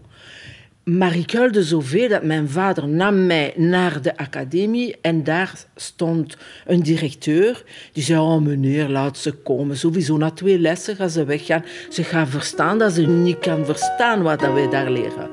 Maar 0.99 1.17
ik 1.17 1.33
huilde 1.33 1.63
zoveel 1.63 2.09
dat 2.09 2.23
mijn 2.23 2.49
vader 2.49 2.89
nam 2.89 3.27
mij 3.27 3.53
naar 3.57 4.03
de 4.03 4.17
academie 4.17 4.97
en 5.01 5.25
daar 5.25 5.53
stond 5.77 6.37
een 6.67 6.83
directeur. 6.83 7.65
Die 7.93 8.03
zei, 8.03 8.21
oh 8.21 8.41
meneer, 8.41 8.89
laat 8.89 9.19
ze 9.19 9.33
komen. 9.33 9.77
Sowieso 9.77 10.17
na 10.17 10.31
twee 10.31 10.59
lessen 10.59 10.97
gaan 10.97 11.11
ze 11.11 11.25
weggaan. 11.25 11.65
Ze 11.89 12.05
gaan 12.05 12.29
verstaan 12.29 12.79
dat 12.79 12.93
ze 12.93 13.03
niet 13.03 13.39
kan 13.39 13.65
verstaan 13.65 14.23
wat 14.23 14.41
wij 14.41 14.69
daar 14.69 14.91
leren. 14.91 15.31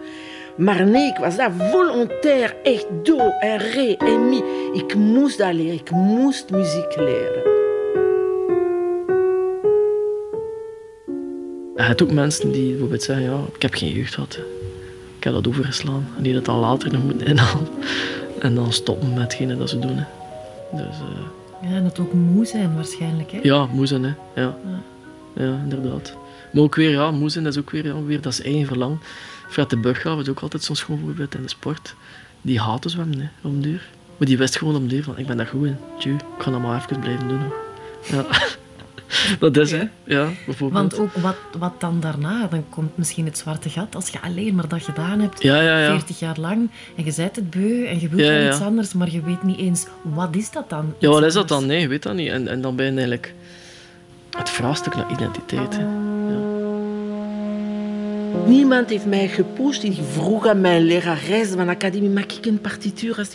Maar 0.57 0.85
nee, 0.85 1.07
ik 1.07 1.17
was 1.17 1.35
daar 1.35 1.51
volontair, 1.71 2.55
echt 2.63 2.85
do 3.03 3.17
en 3.39 3.57
re 3.57 3.95
en 3.97 4.29
mi. 4.29 4.41
Ik 4.73 4.95
moest 4.95 5.37
dat 5.37 5.53
leren, 5.53 5.73
ik 5.73 5.91
moest 5.91 6.49
muziek 6.49 6.95
leren. 6.95 7.55
Je 11.75 11.83
hebt 11.83 12.01
ook 12.01 12.11
mensen 12.11 12.51
die 12.51 12.69
bijvoorbeeld 12.69 13.03
zeggen, 13.03 13.25
ja, 13.25 13.39
ik 13.55 13.61
heb 13.61 13.73
geen 13.73 13.91
jeugd 13.91 14.13
gehad. 14.13 14.39
Dat 15.31 15.47
overgeslaan. 15.47 16.07
En 16.17 16.23
die 16.23 16.33
dat 16.33 16.47
al 16.47 16.59
later 16.59 16.91
nog 16.93 17.03
moeten 17.03 17.27
inhalen. 17.27 17.67
En 18.39 18.55
dan 18.55 18.73
stoppen 18.73 19.09
met 19.09 19.21
hetgene 19.21 19.57
dat 19.57 19.69
ze 19.69 19.79
doen. 19.79 19.97
Hè. 19.97 20.03
Dus, 20.71 20.95
eh, 20.95 21.69
Ja, 21.69 21.75
en 21.75 21.83
het 21.83 21.99
ook 21.99 22.13
moe 22.13 22.45
zijn 22.45 22.75
waarschijnlijk. 22.75 23.31
Hè? 23.31 23.39
ja, 23.41 23.65
moe 23.65 23.85
zijn, 23.85 24.03
hè. 24.03 24.13
Ja. 24.35 24.57
ja, 25.35 25.59
inderdaad. 25.63 26.13
Maar 26.51 26.63
ook 26.63 26.75
weer, 26.75 26.89
ja, 26.89 27.11
moe 27.11 27.29
zijn, 27.29 27.43
dat 27.43 27.53
is 27.53 27.59
ook 27.59 27.69
weer, 27.69 27.85
ja, 27.85 28.03
weer 28.03 28.21
dat 28.21 28.31
is 28.33 28.41
eigen 28.41 28.65
verlang. 28.65 28.97
Fred 29.49 29.69
de 29.69 29.77
Burggraaf 29.77 30.19
is 30.19 30.29
ook 30.29 30.39
altijd 30.39 30.63
zo'n 30.63 30.75
schoon 30.75 30.99
voorbeeld 30.99 31.35
in 31.35 31.41
de 31.41 31.49
sport. 31.49 31.95
Die 32.41 32.59
haatte 32.59 32.89
zwemmen, 32.89 33.19
hè, 33.19 33.47
om 33.47 33.61
duur. 33.61 33.87
Maar 34.17 34.27
die 34.27 34.37
wist 34.37 34.57
gewoon 34.57 34.75
om 34.75 34.87
duur 34.87 35.03
van, 35.03 35.17
ik 35.17 35.27
ben 35.27 35.37
daar 35.37 35.47
goed 35.47 35.65
in. 35.65 35.77
Tju, 35.99 36.13
ik 36.13 36.21
ga 36.37 36.51
dat 36.51 36.59
maar 36.61 36.81
even 36.83 36.99
blijven 36.99 37.27
doen. 37.27 37.41
Ja. 38.01 38.25
dat 39.39 39.57
is, 39.57 39.71
hè. 39.71 39.83
Ja, 40.03 40.27
bijvoorbeeld. 40.45 40.95
Want 40.95 40.99
ook 40.99 41.23
wat, 41.23 41.35
wat 41.57 41.73
dan 41.79 41.99
daarna, 41.99 42.47
dan 42.47 42.65
komt 42.69 42.97
misschien 42.97 43.25
het 43.25 43.37
zwarte 43.37 43.69
gat. 43.69 43.95
Als 43.95 44.09
je 44.09 44.21
alleen 44.21 44.55
maar 44.55 44.67
dat 44.67 44.83
gedaan 44.83 45.19
hebt, 45.19 45.43
Ja, 45.43 45.61
ja, 45.61 45.79
ja. 45.79 45.89
40 45.89 46.19
jaar 46.19 46.39
lang, 46.39 46.69
en 46.95 47.05
je 47.05 47.13
bent 47.15 47.35
het 47.35 47.49
beu 47.49 47.85
en 47.85 47.99
je 47.99 48.09
wilt 48.09 48.21
Ja, 48.27 48.31
ja. 48.33 48.49
iets 48.49 48.61
anders, 48.61 48.93
maar 48.93 49.11
je 49.11 49.21
weet 49.21 49.43
niet 49.43 49.59
eens, 49.59 49.87
wat 50.01 50.35
is 50.35 50.51
dat 50.51 50.69
dan? 50.69 50.93
Ja, 50.97 51.09
wat 51.09 51.23
is 51.23 51.33
dat 51.33 51.47
dan? 51.47 51.65
Nee, 51.65 51.79
je 51.81 51.87
weet 51.87 52.03
dat 52.03 52.13
niet. 52.13 52.29
En, 52.29 52.47
en 52.47 52.61
dan 52.61 52.75
ben 52.75 52.85
je 52.85 52.91
eigenlijk 52.91 53.33
het 54.37 54.49
vraagstuk 54.49 54.95
naar 54.95 55.11
identiteit. 55.11 55.77
Hè. 55.77 55.85
Niemand 58.45 58.89
heeft 58.89 59.05
mij 59.05 59.27
gepusht. 59.27 59.83
Ik 59.83 59.97
vroeg 60.11 60.47
aan 60.47 60.61
mijn 60.61 60.81
lerares 60.83 61.47
van 61.47 61.65
de 61.65 61.71
academie, 61.71 62.09
mag 62.09 62.23
ik 62.23 62.45
een 62.45 62.61
partituur 62.61 63.27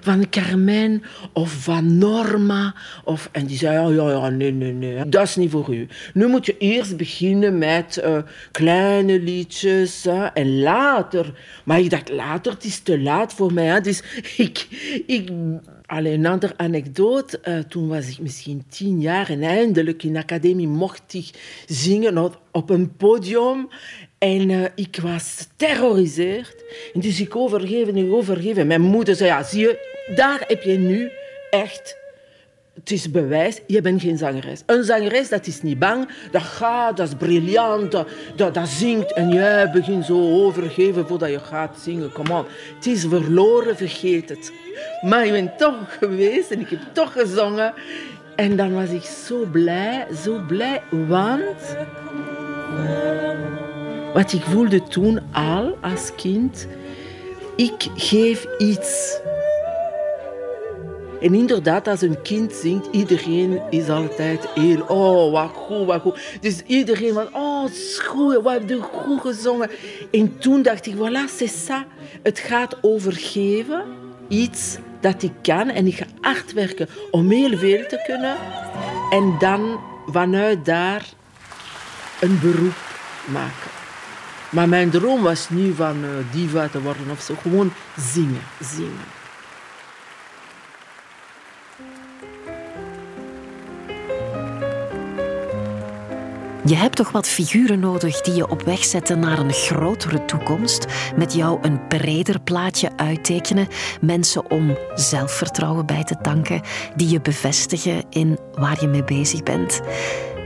van 0.00 0.28
Carmen 0.28 1.02
of 1.32 1.52
van 1.52 1.98
Norma? 1.98 2.74
Of, 3.04 3.28
en 3.32 3.46
die 3.46 3.56
zei, 3.56 3.74
ja, 3.74 4.04
ja, 4.04 4.10
ja, 4.10 4.28
nee, 4.28 4.52
nee, 4.52 4.72
nee, 4.72 5.08
dat 5.08 5.22
is 5.22 5.36
niet 5.36 5.50
voor 5.50 5.74
u. 5.74 5.86
Nu 6.14 6.26
moet 6.26 6.46
je 6.46 6.58
eerst 6.58 6.96
beginnen 6.96 7.58
met 7.58 7.96
eh, 7.96 8.18
kleine 8.50 9.20
liedjes 9.20 10.06
en 10.34 10.60
later. 10.60 11.38
Maar 11.64 11.80
ik 11.80 11.90
dacht, 11.90 12.08
later, 12.10 12.52
het 12.52 12.64
is 12.64 12.78
te 12.78 13.00
laat 13.00 13.32
voor 13.32 13.52
mij. 13.52 13.66
Hè. 13.66 13.80
Dus 13.80 14.02
ik, 14.36 14.66
ik 15.06 15.30
Allee, 15.86 16.12
een 16.12 16.26
andere 16.26 16.56
anekdote. 16.56 17.40
eh, 17.40 17.58
toen 17.58 17.88
was 17.88 18.08
ik 18.08 18.18
misschien 18.18 18.64
tien 18.68 19.00
jaar 19.00 19.30
en 19.30 19.42
eindelijk 19.42 20.02
in 20.02 20.12
de 20.12 20.18
academie 20.18 20.68
mocht 20.68 21.14
ik 21.14 21.30
zingen 21.66 22.32
op 22.50 22.70
een 22.70 22.96
podium. 22.96 23.68
En 24.18 24.50
eh, 24.50 24.64
ik 24.74 24.98
was 25.02 25.34
geterroriseerd. 25.38 26.64
En 26.94 27.00
dus 27.00 27.20
ik 27.20 27.36
overgeven 27.36 27.96
en 27.96 28.12
overgeven. 28.12 28.66
Mijn 28.66 28.80
moeder 28.80 29.16
zei, 29.16 29.28
ja, 29.28 29.42
zie 29.42 29.60
je, 29.60 29.78
daar 30.14 30.44
heb 30.46 30.62
je 30.62 30.78
nu 30.78 31.10
echt... 31.50 32.02
Het 32.74 32.90
is 32.90 33.10
bewijs, 33.10 33.60
je 33.66 33.80
bent 33.80 34.00
geen 34.00 34.18
zangeres. 34.18 34.62
Een 34.66 34.84
zangeres, 34.84 35.28
dat 35.28 35.46
is 35.46 35.62
niet 35.62 35.78
bang. 35.78 36.08
Dat 36.30 36.42
gaat, 36.42 36.96
dat 36.96 37.08
is 37.08 37.14
briljant, 37.14 37.90
dat, 37.90 38.08
dat, 38.36 38.68
zingt. 38.68 39.12
En 39.12 39.28
jij 39.28 39.70
begint 39.70 40.04
zo 40.04 40.44
overgeven 40.44 41.06
voordat 41.06 41.30
je 41.30 41.38
gaat 41.38 41.78
zingen. 41.80 42.12
Kom 42.12 42.30
on. 42.30 42.44
Het 42.74 42.86
is 42.86 43.04
verloren, 43.04 43.76
vergeet 43.76 44.28
het. 44.28 44.52
Maar 45.00 45.26
ik 45.26 45.32
ben 45.32 45.52
toch 45.56 45.96
geweest 45.98 46.50
en 46.50 46.60
ik 46.60 46.68
heb 46.68 46.80
toch 46.92 47.12
gezongen. 47.12 47.74
En 48.36 48.56
dan 48.56 48.74
was 48.74 48.90
ik 48.90 49.02
zo 49.02 49.44
blij, 49.52 50.06
zo 50.22 50.44
blij, 50.46 50.82
want... 50.90 51.76
Wat 54.14 54.32
ik 54.32 54.42
voelde 54.42 54.82
toen 54.82 55.20
al 55.32 55.78
als 55.80 56.14
kind, 56.16 56.66
ik 57.56 57.88
geef 57.96 58.46
iets. 58.58 59.18
En 61.20 61.34
inderdaad, 61.34 61.88
als 61.88 62.00
een 62.00 62.22
kind 62.22 62.52
zingt, 62.52 62.88
iedereen 62.90 63.60
is 63.70 63.88
altijd 63.88 64.48
heel, 64.54 64.80
oh, 64.80 65.32
wat 65.32 65.50
goed, 65.54 65.86
wat 65.86 66.00
goed. 66.00 66.20
Dus 66.40 66.62
iedereen 66.66 67.14
was, 67.14 67.26
oh, 67.32 67.64
goed, 68.04 68.42
wat 68.42 68.52
heb 68.52 68.68
je 68.68 68.80
goed 68.80 69.20
gezongen. 69.20 69.70
En 70.10 70.38
toen 70.38 70.62
dacht 70.62 70.86
ik, 70.86 70.94
voilà, 70.94 71.28
c'est 71.36 71.66
ça. 71.66 71.86
Het 72.22 72.38
gaat 72.38 72.76
over 72.80 73.12
geven, 73.12 73.84
iets 74.28 74.76
dat 75.00 75.22
ik 75.22 75.32
kan. 75.42 75.70
En 75.70 75.86
ik 75.86 75.94
ga 75.94 76.06
hard 76.20 76.52
werken 76.52 76.88
om 77.10 77.30
heel 77.30 77.58
veel 77.58 77.86
te 77.86 78.02
kunnen. 78.06 78.36
En 79.10 79.36
dan 79.38 79.80
vanuit 80.06 80.64
daar 80.64 81.08
een 82.20 82.38
beroep 82.40 82.76
maken. 83.26 83.83
Maar 84.54 84.68
mijn 84.68 84.90
droom 84.90 85.22
was 85.22 85.48
niet 85.50 85.74
van 85.74 85.96
eh, 86.04 86.10
diva 86.32 86.68
te 86.68 86.82
worden 86.82 87.10
of 87.10 87.20
zo. 87.20 87.34
Gewoon 87.42 87.72
zingen, 87.96 88.42
zingen. 88.60 89.22
Je 96.66 96.74
hebt 96.74 96.96
toch 96.96 97.10
wat 97.10 97.28
figuren 97.28 97.80
nodig 97.80 98.20
die 98.20 98.34
je 98.34 98.48
op 98.48 98.62
weg 98.62 98.84
zetten 98.84 99.18
naar 99.18 99.38
een 99.38 99.52
grotere 99.52 100.24
toekomst. 100.24 100.86
Met 101.16 101.34
jou 101.34 101.58
een 101.62 101.86
breder 101.88 102.40
plaatje 102.40 102.90
uittekenen. 102.96 103.68
Mensen 104.00 104.50
om 104.50 104.76
zelfvertrouwen 104.94 105.86
bij 105.86 106.04
te 106.04 106.16
tanken. 106.22 106.62
Die 106.96 107.08
je 107.08 107.20
bevestigen 107.20 108.04
in 108.10 108.38
waar 108.54 108.80
je 108.80 108.86
mee 108.86 109.04
bezig 109.04 109.42
bent. 109.42 109.80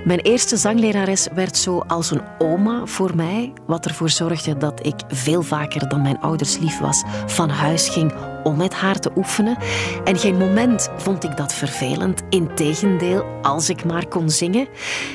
Mijn 0.05 0.21
eerste 0.21 0.57
zanglerares 0.57 1.29
werd 1.35 1.57
zo 1.57 1.79
als 1.79 2.11
een 2.11 2.23
oma 2.39 2.87
voor 2.87 3.17
mij, 3.17 3.53
wat 3.67 3.87
ervoor 3.87 4.11
zorgde 4.11 4.57
dat 4.57 4.87
ik 4.87 4.95
veel 5.09 5.43
vaker 5.43 5.89
dan 5.89 6.03
mijn 6.03 6.21
ouders 6.21 6.59
lief 6.59 6.79
was 6.79 7.05
van 7.27 7.49
huis 7.49 7.89
ging 7.89 8.13
om 8.43 8.57
met 8.57 8.75
haar 8.75 8.99
te 8.99 9.11
oefenen. 9.17 9.57
En 10.05 10.19
geen 10.19 10.37
moment 10.37 10.91
vond 10.97 11.25
ik 11.25 11.37
dat 11.37 11.55
vervelend. 11.55 12.23
Integendeel, 12.29 13.25
als 13.43 13.69
ik 13.69 13.85
maar 13.85 14.09
kon 14.09 14.31
zingen. 14.31 14.69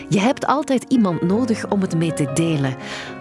Je 0.10 0.20
hebt 0.20 0.46
altijd 0.46 0.86
iemand 0.88 1.22
nodig 1.22 1.70
om 1.70 1.82
het 1.82 1.96
mee 1.96 2.14
te 2.14 2.32
delen, 2.34 2.76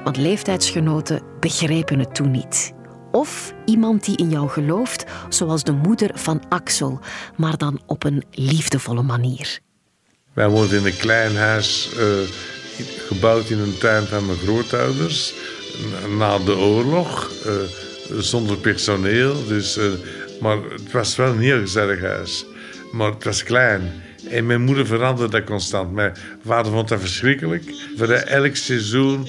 want 0.05 0.17
leeftijdsgenoten 0.17 1.23
begrijpen 1.41 1.99
het 1.99 2.15
toen 2.15 2.31
niet. 2.31 2.73
Of 3.13 3.55
iemand 3.65 4.05
die 4.05 4.17
in 4.17 4.29
jou 4.29 4.49
gelooft, 4.49 5.05
zoals 5.29 5.63
de 5.63 5.73
moeder 5.73 6.11
van 6.15 6.43
Axel, 6.49 7.01
maar 7.37 7.57
dan 7.57 7.81
op 7.87 8.05
een 8.05 8.25
liefdevolle 8.31 9.03
manier. 9.03 9.61
Wij 10.33 10.49
woonden 10.49 10.79
in 10.79 10.87
een 10.87 10.97
klein 10.97 11.37
huis, 11.37 11.89
eh, 11.99 12.07
gebouwd 13.07 13.51
in 13.51 13.59
een 13.59 13.79
tuin 13.79 14.07
van 14.07 14.27
mijn 14.27 14.39
grootouders. 14.39 15.35
Na 16.17 16.39
de 16.39 16.57
oorlog, 16.57 17.31
eh, 17.45 17.53
zonder 18.19 18.57
personeel. 18.57 19.47
Dus, 19.47 19.77
eh, 19.77 19.85
maar 20.41 20.57
het 20.57 20.93
was 20.93 21.17
wel 21.17 21.31
een 21.31 21.41
heel 21.41 21.61
gezellig 21.61 22.01
huis. 22.01 22.45
Maar 22.93 23.11
het 23.11 23.25
was 23.25 23.43
klein. 23.43 24.03
En 24.29 24.47
mijn 24.47 24.63
moeder 24.63 24.87
veranderde 24.87 25.39
dat 25.39 25.45
constant. 25.45 25.93
Mijn 25.93 26.17
vader 26.45 26.73
vond 26.73 26.89
dat 26.89 27.01
verschrikkelijk. 27.01 27.63
Voor 27.97 28.09
elk 28.09 28.57
seizoen 28.57 29.29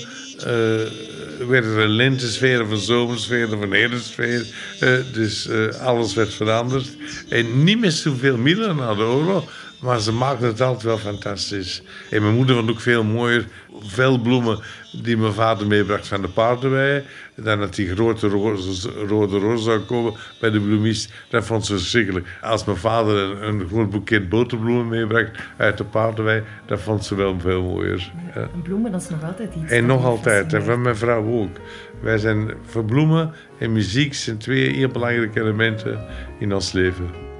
werd 1.47 1.65
er 1.65 1.77
een 1.77 1.89
lentesfeer 1.89 2.61
of 2.61 2.69
een 2.69 2.77
zomersfeer 2.77 3.53
of 3.53 3.61
een 3.61 3.71
herfstsfeer. 3.71 4.45
Eh, 4.79 4.93
dus 5.13 5.49
alles 5.81 6.13
werd 6.13 6.33
veranderd. 6.33 6.87
En 7.29 7.63
niet 7.63 7.79
met 7.79 7.93
zoveel 7.93 8.37
middelen 8.37 8.75
na 8.75 8.95
de 8.95 9.01
oorlog. 9.01 9.51
Maar 9.83 9.99
ze 9.99 10.13
maakten 10.13 10.47
het 10.47 10.61
altijd 10.61 10.83
wel 10.83 10.97
fantastisch. 10.97 11.83
En 12.09 12.21
mijn 12.21 12.35
moeder 12.35 12.55
vond 12.55 12.69
ook 12.69 12.79
veel 12.79 13.03
mooier 13.03 13.45
velbloemen 13.81 14.59
die 15.01 15.17
mijn 15.17 15.33
vader 15.33 15.67
meebracht 15.67 16.07
van 16.07 16.21
de 16.21 16.27
paardenwei. 16.27 17.03
Dan 17.35 17.59
dat 17.59 17.75
die 17.75 17.89
grote 17.89 18.27
roze, 18.27 18.89
rode 19.07 19.39
roos 19.39 19.63
zou 19.63 19.79
komen 19.79 20.13
bij 20.39 20.49
de 20.49 20.59
bloemist. 20.59 21.13
Dat 21.29 21.45
vond 21.45 21.65
ze 21.65 21.73
verschrikkelijk. 21.73 22.27
Als 22.41 22.65
mijn 22.65 22.77
vader 22.77 23.15
een, 23.17 23.59
een 23.59 23.67
groot 23.67 23.89
boeket 23.89 24.29
boterbloemen 24.29 24.87
meebracht 24.87 25.29
uit 25.57 25.77
de 25.77 25.83
paardenwei, 25.83 26.43
dat 26.65 26.81
vond 26.81 27.05
ze 27.05 27.15
wel 27.15 27.39
veel 27.39 27.63
mooier. 27.63 28.11
Ja. 28.35 28.41
En 28.41 28.61
bloemen, 28.61 28.91
dat 28.91 29.01
is 29.01 29.09
nog 29.09 29.23
altijd 29.23 29.55
iets. 29.55 29.71
En 29.71 29.85
nog 29.85 30.05
altijd, 30.05 30.53
en 30.53 30.63
van 30.63 30.81
mijn 30.81 30.97
vrouw 30.97 31.25
ook. 31.25 31.57
Wij 32.01 32.17
zijn 32.17 32.53
voor 32.65 32.85
bloemen 32.85 33.33
en 33.59 33.71
muziek 33.71 34.13
zijn 34.13 34.37
twee 34.37 34.73
heel 34.73 34.89
belangrijke 34.89 35.39
elementen 35.39 36.05
in 36.39 36.53
ons 36.53 36.71
leven. 36.71 37.32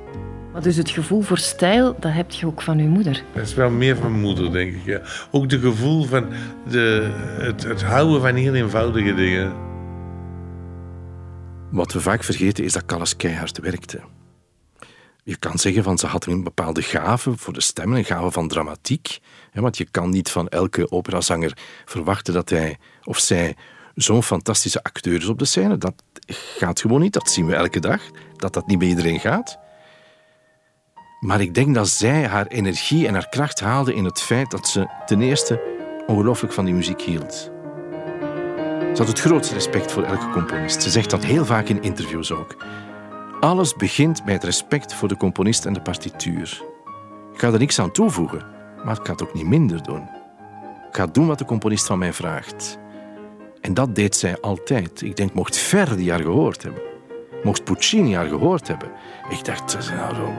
Maar 0.53 0.61
dus 0.61 0.75
het 0.75 0.89
gevoel 0.89 1.21
voor 1.21 1.37
stijl, 1.37 1.95
dat 1.99 2.11
heb 2.11 2.31
je 2.31 2.45
ook 2.45 2.61
van 2.61 2.79
uw 2.79 2.87
moeder. 2.87 3.23
Dat 3.33 3.43
is 3.43 3.53
wel 3.53 3.69
meer 3.69 3.95
van 3.95 4.11
mijn 4.11 4.23
moeder, 4.23 4.51
denk 4.51 4.73
ik. 4.73 4.85
Ja. 4.85 5.01
Ook 5.31 5.51
het 5.51 5.61
gevoel 5.61 6.03
van 6.03 6.27
de, 6.69 7.11
het, 7.39 7.63
het 7.63 7.83
houden 7.83 8.21
van 8.21 8.35
heel 8.35 8.53
eenvoudige 8.53 9.13
dingen. 9.13 9.53
Wat 11.71 11.93
we 11.93 12.01
vaak 12.01 12.23
vergeten 12.23 12.63
is 12.63 12.73
dat 12.73 12.85
Callas 12.85 13.15
keihard 13.15 13.59
werkte. 13.59 14.01
Je 15.23 15.37
kan 15.37 15.57
zeggen 15.57 15.83
van 15.83 15.97
ze 15.97 16.07
had 16.07 16.25
een 16.25 16.43
bepaalde 16.43 16.81
gave 16.81 17.37
voor 17.37 17.53
de 17.53 17.61
stemmen, 17.61 17.97
een 17.97 18.05
gave 18.05 18.31
van 18.31 18.47
dramatiek. 18.47 19.19
Want 19.53 19.77
je 19.77 19.87
kan 19.91 20.09
niet 20.09 20.29
van 20.29 20.47
elke 20.47 20.91
operazanger 20.91 21.57
verwachten 21.85 22.33
dat 22.33 22.49
hij 22.49 22.77
of 23.03 23.19
zij 23.19 23.55
zo'n 23.95 24.23
fantastische 24.23 24.83
acteur 24.83 25.17
is 25.17 25.27
op 25.27 25.39
de 25.39 25.45
scène. 25.45 25.77
Dat 25.77 26.03
gaat 26.57 26.81
gewoon 26.81 27.01
niet, 27.01 27.13
dat 27.13 27.29
zien 27.29 27.45
we 27.45 27.55
elke 27.55 27.79
dag, 27.79 28.01
dat 28.35 28.53
dat 28.53 28.67
niet 28.67 28.79
bij 28.79 28.87
iedereen 28.87 29.19
gaat. 29.19 29.61
Maar 31.23 31.41
ik 31.41 31.53
denk 31.53 31.75
dat 31.75 31.89
zij 31.89 32.27
haar 32.27 32.47
energie 32.47 33.07
en 33.07 33.13
haar 33.13 33.29
kracht 33.29 33.59
haalde 33.59 33.93
in 33.93 34.05
het 34.05 34.21
feit 34.21 34.51
dat 34.51 34.67
ze 34.67 34.87
ten 35.05 35.21
eerste 35.21 35.61
ongelooflijk 36.07 36.53
van 36.53 36.65
die 36.65 36.73
muziek 36.73 37.01
hield. 37.01 37.33
Ze 37.33 38.97
had 38.97 39.07
het 39.07 39.19
grootste 39.19 39.53
respect 39.53 39.91
voor 39.91 40.03
elke 40.03 40.29
componist. 40.29 40.81
Ze 40.81 40.89
zegt 40.89 41.09
dat 41.09 41.25
heel 41.25 41.45
vaak 41.45 41.67
in 41.67 41.81
interviews 41.81 42.31
ook. 42.31 42.65
Alles 43.39 43.75
begint 43.75 44.23
bij 44.23 44.33
het 44.33 44.43
respect 44.43 44.93
voor 44.93 45.07
de 45.07 45.17
componist 45.17 45.65
en 45.65 45.73
de 45.73 45.81
partituur. 45.81 46.61
Ik 47.33 47.39
ga 47.39 47.51
er 47.51 47.59
niks 47.59 47.79
aan 47.79 47.91
toevoegen, 47.91 48.45
maar 48.85 48.99
ik 48.99 49.05
ga 49.05 49.11
het 49.11 49.23
ook 49.23 49.33
niet 49.33 49.47
minder 49.47 49.83
doen. 49.83 50.01
Ik 50.89 50.95
ga 50.95 51.07
doen 51.07 51.27
wat 51.27 51.37
de 51.37 51.45
componist 51.45 51.85
van 51.85 51.99
mij 51.99 52.13
vraagt. 52.13 52.77
En 53.61 53.73
dat 53.73 53.95
deed 53.95 54.15
zij 54.15 54.39
altijd. 54.39 55.01
Ik 55.01 55.15
denk, 55.15 55.33
mocht 55.33 55.57
Verdi 55.57 56.09
haar 56.09 56.21
gehoord 56.21 56.63
hebben. 56.63 56.92
Mocht 57.43 57.63
Puccini 57.63 58.15
haar 58.15 58.27
gehoord 58.27 58.67
hebben. 58.67 58.89
Ik 59.29 59.45
dacht, 59.45 59.71
ze 59.71 59.81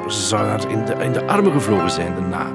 zou 0.09 0.47
haar 0.47 0.71
in 0.71 0.85
de, 0.85 0.95
in 0.95 1.13
de 1.13 1.27
armen 1.27 1.53
gevlogen 1.53 1.91
zijn 1.91 2.15
daarna. 2.15 2.47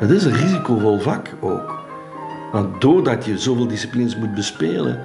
Dat 0.00 0.10
is 0.10 0.24
een 0.24 0.32
risicovol 0.32 0.98
vak 0.98 1.28
ook. 1.40 1.78
Want 2.52 2.80
doordat 2.80 3.24
je 3.24 3.38
zoveel 3.38 3.66
disciplines 3.66 4.16
moet 4.16 4.34
bespelen, 4.34 5.00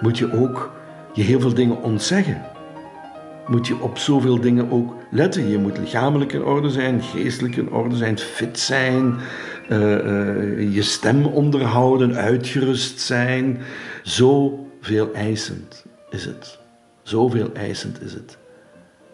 moet 0.00 0.18
je 0.18 0.32
ook 0.32 0.70
je 1.12 1.22
heel 1.22 1.40
veel 1.40 1.54
dingen 1.54 1.82
ontzeggen. 1.82 2.42
Moet 3.46 3.66
je 3.66 3.80
op 3.80 3.98
zoveel 3.98 4.40
dingen 4.40 4.70
ook 4.70 4.94
letten. 5.10 5.48
Je 5.48 5.58
moet 5.58 5.78
lichamelijk 5.78 6.32
in 6.32 6.44
orde 6.44 6.70
zijn, 6.70 7.02
geestelijk 7.02 7.56
in 7.56 7.72
orde 7.72 7.96
zijn, 7.96 8.18
fit 8.18 8.58
zijn, 8.58 9.14
je 9.68 10.82
stem 10.82 11.24
onderhouden, 11.26 12.16
uitgerust 12.16 13.00
zijn. 13.00 13.60
Zoveel 14.02 15.12
eisend 15.12 15.84
is 16.10 16.24
het. 16.24 16.58
Zoveel 17.02 17.50
eisend 17.52 18.02
is 18.02 18.12
het. 18.12 18.38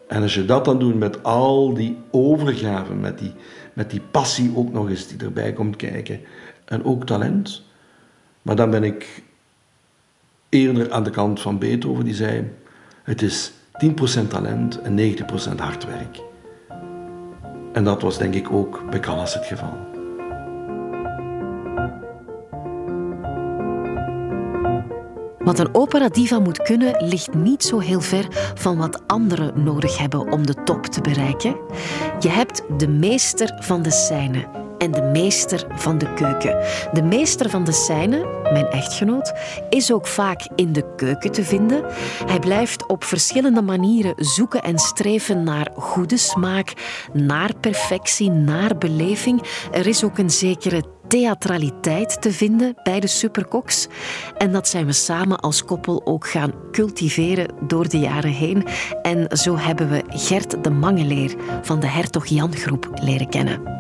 En 0.09 0.23
als 0.23 0.35
je 0.35 0.45
dat 0.45 0.65
dan 0.65 0.79
doet 0.79 0.99
met 0.99 1.23
al 1.23 1.75
die 1.75 1.99
overgave, 2.11 2.95
met 2.95 3.19
die, 3.19 3.33
met 3.73 3.91
die 3.91 4.01
passie 4.11 4.53
ook 4.57 4.73
nog 4.73 4.89
eens 4.89 5.07
die 5.07 5.19
erbij 5.19 5.53
komt 5.53 5.77
kijken, 5.77 6.21
en 6.65 6.85
ook 6.85 7.07
talent, 7.07 7.63
maar 8.43 8.57
dan 8.57 8.71
ben 8.71 8.85
ik 8.85 9.23
eerder 10.49 10.93
aan 10.93 11.05
de 11.05 11.11
kant 11.11 11.41
van 11.41 11.59
Beethoven, 11.59 12.05
die 12.05 12.15
zei: 12.15 12.51
Het 13.03 13.23
is 13.23 13.53
10% 14.23 14.27
talent 14.29 14.81
en 14.81 14.99
90% 14.99 15.57
hard 15.57 15.85
werk. 15.85 16.21
En 17.73 17.85
dat 17.85 18.03
was 18.03 18.19
denk 18.19 18.35
ik 18.35 18.51
ook 18.51 18.91
bij 18.91 19.01
Callas 19.01 19.35
het 19.35 19.47
geval. 19.47 19.94
Wat 25.45 25.59
een 25.59 25.75
opera 25.75 26.09
diva 26.09 26.39
moet 26.39 26.63
kunnen, 26.63 27.05
ligt 27.05 27.35
niet 27.35 27.63
zo 27.63 27.79
heel 27.79 28.01
ver 28.01 28.53
van 28.55 28.77
wat 28.77 29.03
anderen 29.07 29.65
nodig 29.65 29.99
hebben 29.99 30.33
om 30.33 30.47
de 30.47 30.63
top 30.65 30.87
te 30.87 31.01
bereiken. 31.01 31.57
Je 32.21 32.29
hebt 32.29 32.63
de 32.79 32.89
meester 32.89 33.57
van 33.61 33.83
de 33.83 33.91
scène 33.91 34.64
en 34.79 34.91
de 34.91 35.03
meester 35.03 35.67
van 35.71 35.99
de 35.99 36.15
keuken. 36.15 36.57
De 36.93 37.03
meester 37.03 37.51
van 37.51 37.65
de 37.65 37.73
scène, 37.73 38.43
mijn 38.53 38.67
echtgenoot, 38.67 39.33
is 39.69 39.93
ook 39.93 40.07
vaak 40.07 40.49
in 40.55 40.73
de 40.73 40.95
keuken 40.97 41.33
te 41.33 41.45
vinden. 41.45 41.85
Hij 42.27 42.39
blijft 42.39 42.87
op 42.87 43.05
verschillende 43.05 43.63
manieren 43.63 44.15
zoeken 44.17 44.63
en 44.63 44.79
streven 44.79 45.43
naar 45.43 45.71
goede 45.77 46.17
smaak, 46.17 46.73
naar 47.13 47.51
perfectie, 47.61 48.31
naar 48.31 48.79
beleving. 48.79 49.43
Er 49.73 49.87
is 49.87 50.05
ook 50.05 50.19
een 50.19 50.31
zekere 50.31 50.83
theatraliteit 51.09 52.23
te 52.23 52.33
vinden 52.33 52.75
bij 52.83 53.01
de 53.01 53.07
superkoks. 53.07 53.89
En 54.37 54.53
dat 54.53 54.69
zijn 54.69 54.87
we 54.87 54.93
samen 54.93 55.41
als 55.41 55.65
koppel 55.65 56.07
ook 56.07 56.27
gaan 56.29 56.53
cultiveren 56.71 57.49
door 57.67 57.89
de 57.89 57.99
jaren 57.99 58.31
heen. 58.31 58.65
En 59.03 59.37
zo 59.37 59.57
hebben 59.57 59.91
we 59.91 60.03
Gert 60.09 60.65
de 60.65 60.71
Mangeleer 60.71 61.35
van 61.63 61.81
de 61.81 61.87
Hertog 61.87 62.27
Jan 62.27 62.57
Groep 62.57 62.91
leren 63.03 63.29
kennen. 63.29 63.75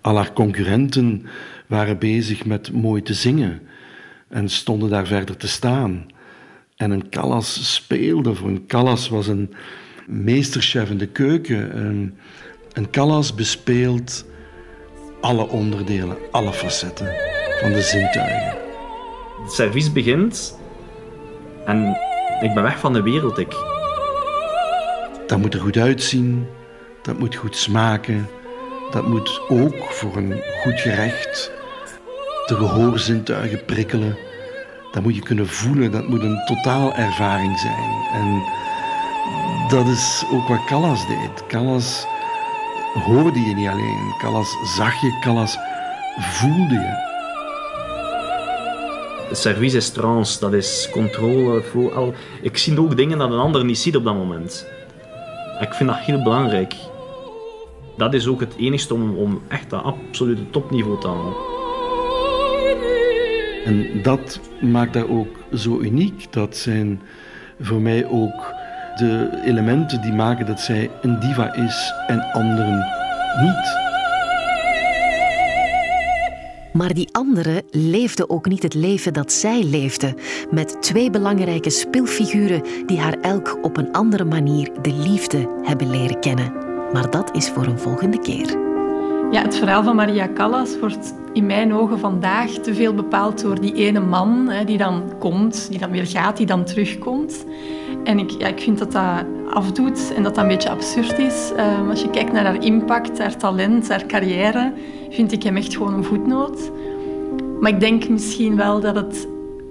Al 0.00 0.16
haar 0.16 0.32
concurrenten 0.32 1.26
waren 1.66 1.98
bezig 1.98 2.44
met 2.44 2.72
mooi 2.72 3.02
te 3.02 3.14
zingen 3.14 3.62
en 4.28 4.48
stonden 4.48 4.90
daar 4.90 5.06
verder 5.06 5.36
te 5.36 5.48
staan. 5.48 6.06
En 6.76 6.90
een 6.90 7.08
Callas 7.08 7.74
speelde. 7.74 8.34
Voor 8.34 8.48
een 8.48 8.66
Callas 8.66 9.08
was 9.08 9.26
een 9.26 9.54
meesterchef 10.06 10.90
in 10.90 10.98
de 10.98 11.06
keuken. 11.06 11.86
Een, 11.86 12.14
een 12.72 12.90
Callas 12.90 13.34
bespeelt 13.34 14.24
alle 15.20 15.48
onderdelen, 15.48 16.16
alle 16.30 16.52
facetten 16.52 17.14
van 17.60 17.72
de 17.72 17.82
zintuigen. 17.82 18.56
Het 19.42 19.52
servies 19.52 19.92
begint 19.92 20.58
en 21.64 21.96
ik 22.40 22.54
ben 22.54 22.62
weg 22.62 22.78
van 22.78 22.92
de 22.92 23.02
wereld. 23.02 23.38
Ik. 23.38 23.52
Dat 25.26 25.38
moet 25.38 25.54
er 25.54 25.60
goed 25.60 25.76
uitzien, 25.76 26.46
dat 27.04 27.18
moet 27.18 27.34
goed 27.34 27.56
smaken, 27.56 28.28
dat 28.90 29.06
moet 29.06 29.40
ook 29.48 29.90
voor 29.90 30.16
een 30.16 30.42
goed 30.62 30.80
gerecht 30.80 31.52
de 32.46 32.56
gehoorzintuigen 32.56 33.64
prikkelen. 33.64 34.16
Dat 34.92 35.02
moet 35.02 35.14
je 35.14 35.22
kunnen 35.22 35.48
voelen, 35.48 35.90
dat 35.90 36.08
moet 36.08 36.22
een 36.22 36.44
totaalervaring 36.46 37.58
zijn. 37.58 37.90
En 38.12 38.42
dat 39.68 39.86
is 39.86 40.24
ook 40.32 40.48
wat 40.48 40.64
Callas 40.64 41.06
deed. 41.06 41.46
Callas 41.46 42.06
hoorde 43.04 43.40
je 43.40 43.54
niet 43.54 43.68
alleen. 43.68 44.14
Callas 44.18 44.56
zag 44.76 45.00
je, 45.00 45.18
Callas 45.20 45.58
voelde 46.18 46.74
je. 46.74 47.12
Service 49.32 49.76
is 49.76 49.90
trance, 49.90 50.40
dat 50.40 50.52
is 50.52 50.88
controle. 50.92 51.62
Al. 51.94 52.14
Ik 52.42 52.56
zie 52.58 52.80
ook 52.80 52.96
dingen 52.96 53.18
dat 53.18 53.30
een 53.30 53.38
ander 53.38 53.64
niet 53.64 53.78
ziet 53.78 53.96
op 53.96 54.04
dat 54.04 54.14
moment. 54.14 54.66
Ik 55.60 55.74
vind 55.74 55.88
dat 55.88 55.98
heel 55.98 56.22
belangrijk. 56.22 56.74
Dat 57.96 58.14
is 58.14 58.26
ook 58.26 58.40
het 58.40 58.54
enigste 58.56 58.94
om, 58.94 59.16
om 59.16 59.40
echt 59.48 59.70
dat 59.70 59.82
absolute 59.82 60.50
topniveau 60.50 61.00
te 61.00 61.06
halen. 61.06 61.34
En 63.64 64.02
dat 64.02 64.40
maakt 64.60 64.92
dat 64.92 65.08
ook 65.08 65.38
zo 65.54 65.80
uniek. 65.80 66.32
Dat 66.32 66.56
zijn 66.56 67.00
voor 67.60 67.80
mij 67.80 68.06
ook 68.06 68.52
de 68.96 69.42
elementen 69.44 70.00
die 70.00 70.12
maken 70.12 70.46
dat 70.46 70.60
zij 70.60 70.90
een 71.02 71.20
diva 71.20 71.54
is 71.54 71.92
en 72.06 72.32
anderen 72.32 72.84
niet. 73.42 73.82
Maar 76.72 76.94
die 76.94 77.08
anderen 77.12 77.62
leefden 77.70 78.30
ook 78.30 78.48
niet 78.48 78.62
het 78.62 78.74
leven 78.74 79.12
dat 79.12 79.32
zij 79.32 79.64
leefde, 79.64 80.14
met 80.50 80.82
twee 80.82 81.10
belangrijke 81.10 81.70
speelfiguren 81.70 82.62
die 82.86 83.00
haar 83.00 83.20
elk 83.20 83.58
op 83.62 83.76
een 83.76 83.92
andere 83.92 84.24
manier 84.24 84.70
de 84.82 84.92
liefde 84.92 85.60
hebben 85.62 85.90
leren 85.90 86.20
kennen. 86.20 86.63
Maar 86.94 87.10
dat 87.10 87.30
is 87.32 87.50
voor 87.50 87.66
een 87.66 87.78
volgende 87.78 88.18
keer. 88.18 88.58
Ja, 89.30 89.42
het 89.42 89.56
verhaal 89.56 89.82
van 89.82 89.96
Maria 89.96 90.28
Callas 90.34 90.78
wordt 90.78 91.14
in 91.32 91.46
mijn 91.46 91.72
ogen 91.72 91.98
vandaag 91.98 92.50
te 92.50 92.74
veel 92.74 92.94
bepaald 92.94 93.40
door 93.40 93.60
die 93.60 93.74
ene 93.74 94.00
man 94.00 94.48
hè, 94.48 94.64
die 94.64 94.78
dan 94.78 95.02
komt, 95.18 95.66
die 95.70 95.78
dan 95.78 95.90
weer 95.90 96.06
gaat, 96.06 96.36
die 96.36 96.46
dan 96.46 96.64
terugkomt. 96.64 97.44
En 98.04 98.18
ik, 98.18 98.30
ja, 98.30 98.46
ik 98.46 98.60
vind 98.60 98.78
dat 98.78 98.92
dat 98.92 99.24
afdoet 99.50 100.12
en 100.16 100.22
dat 100.22 100.34
dat 100.34 100.44
een 100.44 100.50
beetje 100.50 100.70
absurd 100.70 101.18
is. 101.18 101.52
Um, 101.80 101.90
als 101.90 102.02
je 102.02 102.10
kijkt 102.10 102.32
naar 102.32 102.44
haar 102.44 102.64
impact, 102.64 103.18
haar 103.18 103.36
talent, 103.36 103.88
haar 103.88 104.06
carrière, 104.06 104.72
vind 105.10 105.32
ik 105.32 105.42
hem 105.42 105.56
echt 105.56 105.76
gewoon 105.76 105.94
een 105.94 106.04
voetnoot. 106.04 106.70
Maar 107.60 107.70
ik 107.70 107.80
denk 107.80 108.08
misschien 108.08 108.56
wel 108.56 108.80
dat 108.80 108.96
het, 108.96 109.28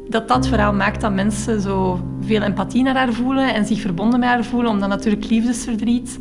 dat, 0.08 0.28
dat 0.28 0.48
verhaal 0.48 0.74
maakt 0.74 1.02
dat 1.02 1.14
mensen 1.14 1.62
zo 1.62 2.00
veel 2.22 2.42
empathie 2.42 2.84
naar 2.84 2.96
haar 2.96 3.14
voelen 3.14 3.54
en 3.54 3.66
zich 3.66 3.82
verbonden 3.82 4.20
met 4.20 4.30
haar 4.30 4.44
voelen, 4.44 4.72
omdat 4.72 4.90
natuurlijk 4.90 5.30
liefdesverdriet, 5.30 6.20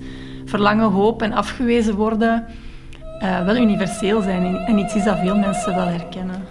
verlangen, 0.52 0.90
hoop 0.90 1.22
en 1.22 1.32
afgewezen 1.32 1.94
worden 1.94 2.44
uh, 3.22 3.44
wel 3.44 3.56
universeel 3.56 4.20
zijn 4.20 4.56
en 4.56 4.78
iets 4.78 4.94
is 4.94 5.04
dat 5.04 5.18
veel 5.18 5.36
mensen 5.36 5.74
wel 5.74 5.86
herkennen. 5.86 6.44